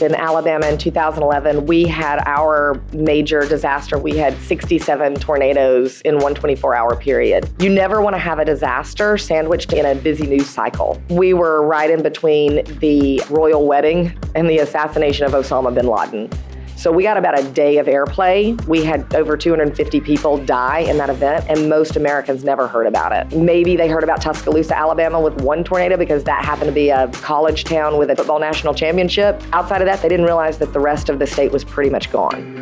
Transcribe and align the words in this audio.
in 0.00 0.14
Alabama 0.14 0.66
in 0.68 0.78
2011, 0.78 1.66
we 1.66 1.84
had 1.84 2.22
our 2.26 2.80
major 2.92 3.46
disaster. 3.46 3.98
We 3.98 4.16
had 4.16 4.36
67 4.42 5.14
tornadoes 5.16 6.00
in 6.02 6.18
one 6.18 6.34
24 6.34 6.74
hour 6.74 6.96
period. 6.96 7.48
You 7.60 7.70
never 7.70 8.00
want 8.00 8.14
to 8.14 8.18
have 8.18 8.38
a 8.38 8.44
disaster 8.44 9.18
sandwiched 9.18 9.72
in 9.72 9.86
a 9.86 9.94
busy 9.94 10.26
news 10.26 10.48
cycle. 10.48 11.00
We 11.10 11.34
were 11.34 11.66
right 11.66 11.90
in 11.90 12.02
between 12.02 12.64
the 12.78 13.22
royal 13.30 13.66
wedding 13.66 14.18
and 14.34 14.48
the 14.48 14.58
assassination 14.58 15.26
of 15.26 15.32
Osama 15.32 15.74
bin 15.74 15.86
Laden. 15.86 16.30
So 16.78 16.92
we 16.92 17.02
got 17.02 17.16
about 17.16 17.36
a 17.36 17.42
day 17.50 17.78
of 17.78 17.86
airplay. 17.86 18.64
We 18.68 18.84
had 18.84 19.12
over 19.12 19.36
250 19.36 20.00
people 20.00 20.38
die 20.38 20.78
in 20.78 20.96
that 20.98 21.10
event, 21.10 21.44
and 21.48 21.68
most 21.68 21.96
Americans 21.96 22.44
never 22.44 22.68
heard 22.68 22.86
about 22.86 23.10
it. 23.10 23.36
Maybe 23.36 23.74
they 23.74 23.88
heard 23.88 24.04
about 24.04 24.22
Tuscaloosa, 24.22 24.78
Alabama 24.78 25.20
with 25.20 25.40
one 25.40 25.64
tornado 25.64 25.96
because 25.96 26.22
that 26.22 26.44
happened 26.44 26.68
to 26.68 26.72
be 26.72 26.90
a 26.90 27.08
college 27.08 27.64
town 27.64 27.98
with 27.98 28.10
a 28.10 28.16
football 28.16 28.38
national 28.38 28.74
championship. 28.74 29.42
Outside 29.52 29.82
of 29.82 29.86
that, 29.86 30.02
they 30.02 30.08
didn't 30.08 30.26
realize 30.26 30.58
that 30.58 30.72
the 30.72 30.78
rest 30.78 31.08
of 31.08 31.18
the 31.18 31.26
state 31.26 31.50
was 31.50 31.64
pretty 31.64 31.90
much 31.90 32.12
gone. 32.12 32.54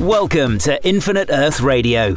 Welcome 0.00 0.56
to 0.60 0.82
Infinite 0.88 1.28
Earth 1.30 1.60
Radio. 1.60 2.16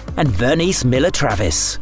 and 0.17 0.27
Vernice 0.29 0.85
Miller 0.85 1.11
Travis. 1.11 1.79